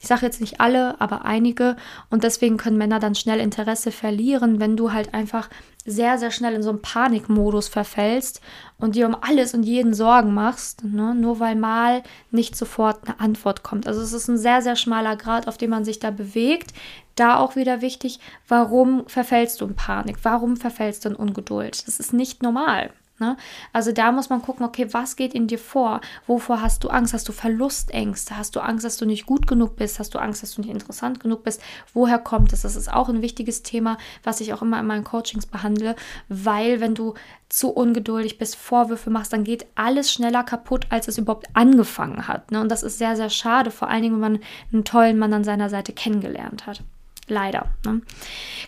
Ich 0.00 0.08
sage 0.08 0.24
jetzt 0.26 0.40
nicht 0.40 0.60
alle, 0.60 1.00
aber 1.00 1.24
einige. 1.24 1.76
Und 2.10 2.24
deswegen 2.24 2.56
können 2.56 2.76
Männer 2.78 3.00
dann 3.00 3.14
schnell 3.14 3.40
Interesse 3.40 3.90
verlieren, 3.90 4.60
wenn 4.60 4.76
du 4.76 4.92
halt 4.92 5.14
einfach 5.14 5.48
sehr, 5.86 6.18
sehr 6.18 6.30
schnell 6.30 6.54
in 6.54 6.62
so 6.62 6.70
einen 6.70 6.82
Panikmodus 6.82 7.68
verfällst 7.68 8.40
und 8.78 8.96
dir 8.96 9.06
um 9.06 9.16
alles 9.20 9.54
und 9.54 9.62
jeden 9.62 9.94
Sorgen 9.94 10.34
machst, 10.34 10.84
ne? 10.84 11.14
nur 11.14 11.38
weil 11.38 11.54
mal 11.54 12.02
nicht 12.30 12.56
sofort 12.56 13.06
eine 13.06 13.20
Antwort 13.20 13.62
kommt. 13.62 13.86
Also 13.86 14.00
es 14.00 14.12
ist 14.12 14.28
ein 14.28 14.36
sehr, 14.36 14.62
sehr 14.62 14.76
schmaler 14.76 15.16
Grad, 15.16 15.46
auf 15.46 15.56
dem 15.56 15.70
man 15.70 15.84
sich 15.84 16.00
da 16.00 16.10
bewegt. 16.10 16.72
Da 17.14 17.38
auch 17.38 17.56
wieder 17.56 17.80
wichtig, 17.80 18.18
warum 18.48 19.06
verfällst 19.06 19.60
du 19.60 19.66
in 19.66 19.76
Panik? 19.76 20.18
Warum 20.22 20.56
verfällst 20.56 21.04
du 21.04 21.10
in 21.10 21.14
Ungeduld? 21.14 21.86
Das 21.86 22.00
ist 22.00 22.12
nicht 22.12 22.42
normal. 22.42 22.90
Ne? 23.18 23.36
Also 23.72 23.92
da 23.92 24.12
muss 24.12 24.28
man 24.28 24.42
gucken, 24.42 24.66
okay, 24.66 24.88
was 24.92 25.16
geht 25.16 25.34
in 25.34 25.46
dir 25.46 25.58
vor? 25.58 26.02
Wovor 26.26 26.60
hast 26.60 26.84
du 26.84 26.88
Angst? 26.88 27.14
Hast 27.14 27.26
du 27.28 27.32
Verlustängste? 27.32 28.36
Hast 28.36 28.54
du 28.56 28.60
Angst, 28.60 28.84
dass 28.84 28.98
du 28.98 29.06
nicht 29.06 29.24
gut 29.24 29.46
genug 29.46 29.76
bist? 29.76 29.98
Hast 29.98 30.14
du 30.14 30.18
Angst, 30.18 30.42
dass 30.42 30.54
du 30.54 30.60
nicht 30.60 30.70
interessant 30.70 31.20
genug 31.20 31.42
bist? 31.42 31.62
Woher 31.94 32.18
kommt 32.18 32.52
es? 32.52 32.62
Das 32.62 32.76
ist 32.76 32.92
auch 32.92 33.08
ein 33.08 33.22
wichtiges 33.22 33.62
Thema, 33.62 33.96
was 34.22 34.40
ich 34.42 34.52
auch 34.52 34.60
immer 34.60 34.78
in 34.78 34.86
meinen 34.86 35.04
Coachings 35.04 35.46
behandle, 35.46 35.96
weil 36.28 36.80
wenn 36.80 36.94
du 36.94 37.14
zu 37.48 37.70
ungeduldig 37.70 38.36
bist, 38.36 38.56
Vorwürfe 38.56 39.08
machst, 39.08 39.32
dann 39.32 39.44
geht 39.44 39.66
alles 39.76 40.12
schneller 40.12 40.42
kaputt, 40.42 40.86
als 40.90 41.08
es 41.08 41.16
überhaupt 41.16 41.46
angefangen 41.54 42.28
hat. 42.28 42.50
Ne? 42.50 42.60
Und 42.60 42.70
das 42.70 42.82
ist 42.82 42.98
sehr, 42.98 43.16
sehr 43.16 43.30
schade, 43.30 43.70
vor 43.70 43.88
allen 43.88 44.02
Dingen, 44.02 44.14
wenn 44.20 44.32
man 44.32 44.40
einen 44.72 44.84
tollen 44.84 45.18
Mann 45.18 45.32
an 45.32 45.44
seiner 45.44 45.70
Seite 45.70 45.92
kennengelernt 45.92 46.66
hat. 46.66 46.82
Leider. 47.28 47.68
Ne? 47.84 48.02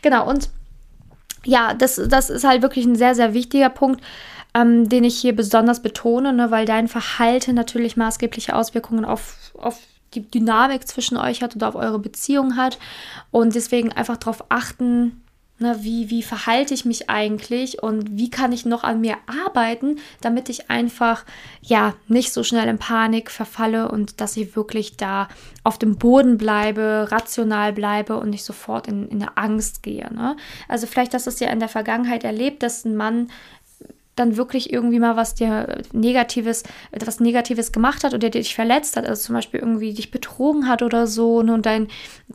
Genau, 0.00 0.28
und 0.28 0.48
ja, 1.44 1.74
das, 1.74 2.00
das 2.08 2.30
ist 2.30 2.44
halt 2.44 2.62
wirklich 2.62 2.84
ein 2.84 2.96
sehr, 2.96 3.14
sehr 3.14 3.34
wichtiger 3.34 3.70
Punkt 3.70 4.02
ähm, 4.58 4.88
den 4.88 5.04
ich 5.04 5.18
hier 5.18 5.36
besonders 5.36 5.80
betone, 5.82 6.32
ne, 6.32 6.50
weil 6.50 6.66
dein 6.66 6.88
Verhalten 6.88 7.54
natürlich 7.54 7.96
maßgebliche 7.96 8.54
Auswirkungen 8.56 9.04
auf, 9.04 9.52
auf 9.58 9.78
die 10.14 10.28
Dynamik 10.28 10.88
zwischen 10.88 11.16
euch 11.16 11.42
hat 11.42 11.54
oder 11.54 11.68
auf 11.68 11.74
eure 11.74 11.98
Beziehung 11.98 12.56
hat. 12.56 12.78
Und 13.30 13.54
deswegen 13.54 13.92
einfach 13.92 14.16
darauf 14.16 14.44
achten, 14.48 15.22
Ne, 15.60 15.76
wie, 15.80 16.08
wie 16.08 16.22
verhalte 16.22 16.72
ich 16.72 16.84
mich 16.84 17.10
eigentlich 17.10 17.82
und 17.82 18.16
wie 18.16 18.30
kann 18.30 18.52
ich 18.52 18.64
noch 18.64 18.84
an 18.84 19.00
mir 19.00 19.16
arbeiten, 19.44 19.96
damit 20.20 20.48
ich 20.48 20.70
einfach 20.70 21.24
ja 21.60 21.94
nicht 22.06 22.32
so 22.32 22.44
schnell 22.44 22.68
in 22.68 22.78
Panik 22.78 23.28
verfalle 23.28 23.90
und 23.90 24.20
dass 24.20 24.36
ich 24.36 24.54
wirklich 24.54 24.96
da 24.96 25.26
auf 25.64 25.76
dem 25.76 25.96
Boden 25.96 26.38
bleibe, 26.38 27.08
rational 27.10 27.72
bleibe 27.72 28.18
und 28.18 28.30
nicht 28.30 28.44
sofort 28.44 28.86
in, 28.86 29.08
in 29.08 29.20
eine 29.20 29.36
Angst 29.36 29.82
gehe. 29.82 30.08
Ne? 30.14 30.36
Also 30.68 30.86
vielleicht 30.86 31.12
hast 31.12 31.26
du 31.26 31.30
es 31.30 31.40
ja 31.40 31.50
in 31.50 31.58
der 31.58 31.68
Vergangenheit 31.68 32.22
erlebt, 32.22 32.62
dass 32.62 32.84
ein 32.84 32.94
Mann 32.94 33.28
dann 34.18 34.36
wirklich 34.36 34.72
irgendwie 34.72 34.98
mal 34.98 35.16
was 35.16 35.34
dir 35.34 35.82
Negatives, 35.92 36.62
etwas 36.90 37.20
Negatives 37.20 37.72
gemacht 37.72 38.04
hat 38.04 38.14
oder 38.14 38.30
dich 38.30 38.54
verletzt 38.54 38.96
hat, 38.96 39.06
also 39.06 39.22
zum 39.22 39.34
Beispiel 39.34 39.60
irgendwie 39.60 39.92
dich 39.94 40.10
betrogen 40.10 40.68
hat 40.68 40.82
oder 40.82 41.06
so 41.06 41.42
ne, 41.42 41.54
und 41.54 41.66
dein, 41.66 41.88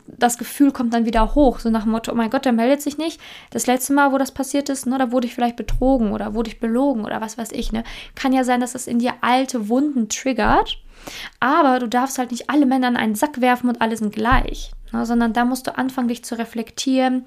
das 0.06 0.38
Gefühl 0.38 0.72
kommt 0.72 0.94
dann 0.94 1.06
wieder 1.06 1.34
hoch, 1.34 1.58
so 1.58 1.70
nach 1.70 1.82
dem 1.82 1.92
Motto, 1.92 2.12
oh 2.12 2.14
mein 2.14 2.30
Gott, 2.30 2.44
der 2.44 2.52
meldet 2.52 2.82
sich 2.82 2.98
nicht. 2.98 3.20
Das 3.50 3.66
letzte 3.66 3.92
Mal, 3.92 4.12
wo 4.12 4.18
das 4.18 4.32
passiert 4.32 4.68
ist, 4.68 4.86
ne, 4.86 4.98
da 4.98 5.12
wurde 5.12 5.26
ich 5.26 5.34
vielleicht 5.34 5.56
betrogen 5.56 6.12
oder 6.12 6.34
wurde 6.34 6.50
ich 6.50 6.60
belogen 6.60 7.04
oder 7.04 7.20
was 7.20 7.38
weiß 7.38 7.52
ich, 7.52 7.72
ne. 7.72 7.84
Kann 8.14 8.32
ja 8.32 8.44
sein, 8.44 8.60
dass 8.60 8.72
das 8.72 8.86
in 8.86 8.98
dir 8.98 9.14
alte 9.20 9.68
Wunden 9.68 10.08
triggert, 10.08 10.78
aber 11.40 11.78
du 11.78 11.88
darfst 11.88 12.18
halt 12.18 12.30
nicht 12.30 12.50
alle 12.50 12.66
Männer 12.66 12.88
in 12.88 12.96
einen 12.96 13.14
Sack 13.14 13.40
werfen 13.40 13.68
und 13.68 13.80
alle 13.80 13.96
sind 13.96 14.14
gleich 14.14 14.72
ne, 14.94 15.06
sondern 15.06 15.32
da 15.32 15.44
musst 15.44 15.66
du 15.66 15.76
anfangen, 15.76 16.08
dich 16.08 16.24
zu 16.24 16.38
reflektieren, 16.38 17.24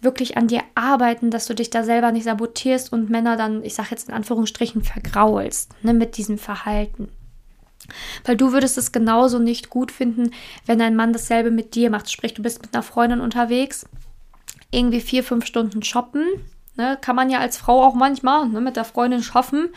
wirklich 0.00 0.36
an 0.36 0.48
dir 0.48 0.62
arbeiten, 0.74 1.30
dass 1.30 1.46
du 1.46 1.54
dich 1.54 1.70
da 1.70 1.84
selber 1.84 2.12
nicht 2.12 2.24
sabotierst 2.24 2.92
und 2.92 3.10
Männer 3.10 3.36
dann, 3.36 3.62
ich 3.62 3.74
sage 3.74 3.88
jetzt 3.90 4.08
in 4.08 4.14
Anführungsstrichen, 4.14 4.82
vergraulst 4.82 5.72
ne, 5.82 5.92
mit 5.92 6.16
diesem 6.16 6.38
Verhalten. 6.38 7.08
Weil 8.24 8.36
du 8.36 8.52
würdest 8.52 8.78
es 8.78 8.92
genauso 8.92 9.38
nicht 9.38 9.70
gut 9.70 9.92
finden, 9.92 10.32
wenn 10.66 10.80
ein 10.80 10.96
Mann 10.96 11.12
dasselbe 11.12 11.50
mit 11.50 11.74
dir 11.74 11.90
macht. 11.90 12.10
Sprich, 12.10 12.34
du 12.34 12.42
bist 12.42 12.62
mit 12.62 12.74
einer 12.74 12.82
Freundin 12.82 13.20
unterwegs, 13.20 13.86
irgendwie 14.70 15.00
vier, 15.00 15.24
fünf 15.24 15.46
Stunden 15.46 15.82
shoppen, 15.82 16.24
Ne, 16.78 16.96
kann 17.00 17.16
man 17.16 17.28
ja 17.28 17.40
als 17.40 17.56
Frau 17.56 17.84
auch 17.84 17.94
manchmal 17.94 18.48
ne, 18.48 18.60
mit 18.60 18.76
der 18.76 18.84
Freundin 18.84 19.20
schaffen. 19.20 19.70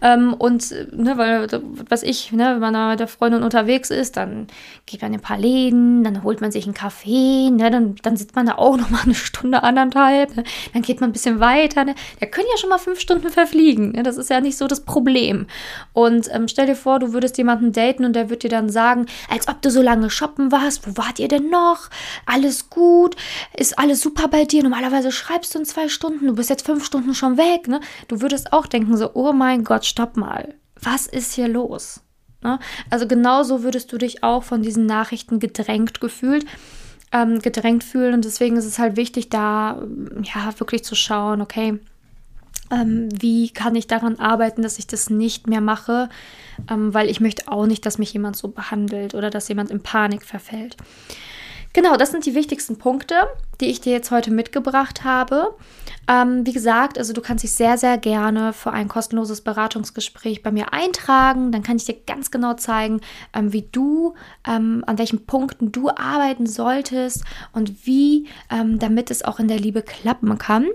Ähm, 0.00 0.34
und, 0.34 0.72
ne, 0.92 1.16
weil, 1.16 1.46
was 1.88 2.02
ich, 2.02 2.32
ne, 2.32 2.54
wenn 2.54 2.58
man 2.58 2.74
da 2.74 2.90
mit 2.90 2.98
der 2.98 3.06
Freundin 3.06 3.44
unterwegs 3.44 3.90
ist, 3.90 4.16
dann 4.16 4.48
geht 4.84 5.02
man 5.02 5.12
in 5.12 5.20
ein 5.20 5.22
paar 5.22 5.38
Läden, 5.38 6.02
dann 6.02 6.24
holt 6.24 6.40
man 6.40 6.50
sich 6.50 6.64
einen 6.64 6.74
Kaffee, 6.74 7.48
ne, 7.50 7.70
dann, 7.70 7.94
dann 8.02 8.16
sitzt 8.16 8.34
man 8.34 8.46
da 8.46 8.56
auch 8.56 8.76
noch 8.76 8.90
mal 8.90 9.02
eine 9.04 9.14
Stunde, 9.14 9.62
anderthalb, 9.62 10.34
ne, 10.34 10.42
dann 10.72 10.82
geht 10.82 11.00
man 11.00 11.10
ein 11.10 11.12
bisschen 11.12 11.38
weiter. 11.38 11.84
Ne. 11.84 11.94
Da 12.18 12.26
können 12.26 12.48
ja 12.50 12.58
schon 12.58 12.70
mal 12.70 12.78
fünf 12.78 12.98
Stunden 12.98 13.28
verfliegen. 13.28 13.92
Ne, 13.92 14.02
das 14.02 14.16
ist 14.16 14.28
ja 14.28 14.40
nicht 14.40 14.58
so 14.58 14.66
das 14.66 14.80
Problem. 14.80 15.46
Und 15.92 16.28
ähm, 16.34 16.48
stell 16.48 16.66
dir 16.66 16.74
vor, 16.74 16.98
du 16.98 17.12
würdest 17.12 17.38
jemanden 17.38 17.70
daten 17.70 18.04
und 18.04 18.14
der 18.16 18.30
wird 18.30 18.42
dir 18.42 18.50
dann 18.50 18.68
sagen, 18.68 19.06
als 19.30 19.46
ob 19.46 19.62
du 19.62 19.70
so 19.70 19.80
lange 19.80 20.10
shoppen 20.10 20.50
warst, 20.50 20.88
wo 20.88 20.96
wart 20.96 21.20
ihr 21.20 21.28
denn 21.28 21.50
noch? 21.50 21.88
Alles 22.26 22.68
gut? 22.68 23.14
Ist 23.56 23.78
alles 23.78 24.00
super 24.00 24.26
bei 24.26 24.44
dir? 24.44 24.64
Normalerweise 24.64 25.12
schreibst 25.12 25.54
du 25.54 25.60
in 25.60 25.64
zwei 25.64 25.88
Stunden 25.88 26.31
du 26.32 26.36
bist 26.36 26.48
jetzt 26.48 26.64
fünf 26.64 26.84
Stunden 26.84 27.14
schon 27.14 27.36
weg, 27.36 27.68
ne? 27.68 27.80
Du 28.08 28.22
würdest 28.22 28.54
auch 28.54 28.66
denken 28.66 28.96
so, 28.96 29.10
oh 29.12 29.34
mein 29.34 29.64
Gott, 29.64 29.84
stopp 29.84 30.16
mal. 30.16 30.54
Was 30.80 31.06
ist 31.06 31.34
hier 31.34 31.46
los? 31.46 32.00
Ne? 32.42 32.58
Also 32.88 33.06
genauso 33.06 33.62
würdest 33.62 33.92
du 33.92 33.98
dich 33.98 34.24
auch 34.24 34.42
von 34.42 34.62
diesen 34.62 34.86
Nachrichten 34.86 35.40
gedrängt 35.40 36.00
gefühlt, 36.00 36.46
ähm, 37.12 37.40
gedrängt 37.40 37.84
fühlen. 37.84 38.14
Und 38.14 38.24
deswegen 38.24 38.56
ist 38.56 38.64
es 38.64 38.78
halt 38.78 38.96
wichtig, 38.96 39.28
da 39.28 39.82
ja 40.22 40.58
wirklich 40.58 40.84
zu 40.84 40.94
schauen, 40.94 41.42
okay, 41.42 41.78
ähm, 42.70 43.10
wie 43.12 43.50
kann 43.50 43.76
ich 43.76 43.86
daran 43.86 44.18
arbeiten, 44.18 44.62
dass 44.62 44.78
ich 44.78 44.86
das 44.86 45.10
nicht 45.10 45.46
mehr 45.46 45.60
mache, 45.60 46.08
ähm, 46.70 46.94
weil 46.94 47.10
ich 47.10 47.20
möchte 47.20 47.48
auch 47.48 47.66
nicht, 47.66 47.84
dass 47.84 47.98
mich 47.98 48.14
jemand 48.14 48.36
so 48.36 48.48
behandelt 48.48 49.14
oder 49.14 49.28
dass 49.28 49.48
jemand 49.48 49.70
in 49.70 49.82
Panik 49.82 50.24
verfällt. 50.24 50.78
Genau, 51.74 51.96
das 51.96 52.10
sind 52.10 52.26
die 52.26 52.34
wichtigsten 52.34 52.76
Punkte, 52.76 53.14
die 53.60 53.66
ich 53.66 53.80
dir 53.80 53.92
jetzt 53.92 54.10
heute 54.10 54.30
mitgebracht 54.30 55.04
habe. 55.04 55.56
Ähm, 56.06 56.44
wie 56.44 56.52
gesagt, 56.52 56.98
also 56.98 57.14
du 57.14 57.22
kannst 57.22 57.44
dich 57.44 57.52
sehr, 57.52 57.78
sehr 57.78 57.96
gerne 57.96 58.52
für 58.52 58.72
ein 58.72 58.88
kostenloses 58.88 59.40
Beratungsgespräch 59.40 60.42
bei 60.42 60.50
mir 60.50 60.74
eintragen. 60.74 61.50
Dann 61.50 61.62
kann 61.62 61.76
ich 61.76 61.86
dir 61.86 61.96
ganz 62.06 62.30
genau 62.30 62.54
zeigen, 62.54 63.00
ähm, 63.32 63.52
wie 63.54 63.68
du, 63.72 64.14
ähm, 64.46 64.84
an 64.86 64.98
welchen 64.98 65.24
Punkten 65.24 65.72
du 65.72 65.88
arbeiten 65.88 66.46
solltest 66.46 67.24
und 67.52 67.86
wie, 67.86 68.28
ähm, 68.50 68.78
damit 68.78 69.10
es 69.10 69.24
auch 69.24 69.38
in 69.38 69.48
der 69.48 69.58
Liebe 69.58 69.80
klappen 69.82 70.36
kann. 70.36 70.66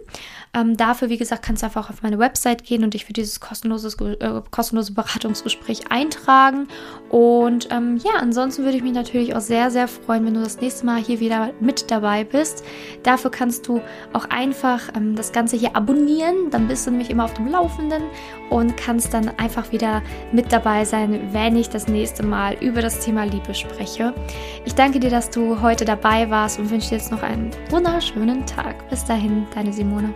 Ähm, 0.57 0.75
dafür, 0.75 1.09
wie 1.09 1.17
gesagt, 1.17 1.43
kannst 1.43 1.61
du 1.61 1.67
einfach 1.67 1.89
auf 1.91 2.01
meine 2.01 2.17
Website 2.17 2.63
gehen 2.63 2.83
und 2.83 2.95
dich 2.95 3.05
für 3.05 3.13
dieses 3.13 3.39
kostenloses, 3.39 3.95
äh, 4.01 4.41
kostenlose 4.49 4.93
Beratungsgespräch 4.93 5.91
eintragen. 5.91 6.67
Und 7.09 7.69
ähm, 7.71 7.97
ja, 7.97 8.19
ansonsten 8.19 8.63
würde 8.63 8.77
ich 8.77 8.83
mich 8.83 8.93
natürlich 8.93 9.35
auch 9.35 9.41
sehr, 9.41 9.69
sehr 9.69 9.87
freuen, 9.87 10.25
wenn 10.25 10.33
du 10.33 10.41
das 10.41 10.59
nächste 10.59 10.85
Mal 10.85 10.97
hier 10.99 11.19
wieder 11.19 11.51
mit 11.59 11.91
dabei 11.91 12.23
bist. 12.23 12.63
Dafür 13.03 13.29
kannst 13.29 13.67
du 13.67 13.81
auch 14.13 14.25
einfach 14.29 14.81
ähm, 14.95 15.15
das 15.15 15.31
Ganze 15.31 15.57
hier 15.57 15.75
abonnieren. 15.75 16.49
Dann 16.49 16.67
bist 16.67 16.87
du 16.87 16.91
nämlich 16.91 17.11
immer 17.11 17.25
auf 17.25 17.35
dem 17.35 17.49
Laufenden 17.49 18.03
und 18.49 18.75
kannst 18.77 19.13
dann 19.13 19.29
einfach 19.37 19.71
wieder 19.71 20.01
mit 20.31 20.51
dabei 20.51 20.85
sein, 20.85 21.29
wenn 21.33 21.55
ich 21.55 21.69
das 21.69 21.87
nächste 21.87 22.23
Mal 22.23 22.55
über 22.61 22.81
das 22.81 22.99
Thema 22.99 23.25
Liebe 23.25 23.53
spreche. 23.53 24.13
Ich 24.65 24.73
danke 24.73 24.99
dir, 24.99 25.11
dass 25.11 25.29
du 25.29 25.61
heute 25.61 25.85
dabei 25.85 26.29
warst 26.31 26.57
und 26.57 26.71
wünsche 26.71 26.89
dir 26.89 26.95
jetzt 26.95 27.11
noch 27.11 27.21
einen 27.21 27.51
wunderschönen 27.69 28.43
Tag. 28.47 28.89
Bis 28.89 29.05
dahin, 29.05 29.45
deine 29.53 29.71
Simone. 29.71 30.13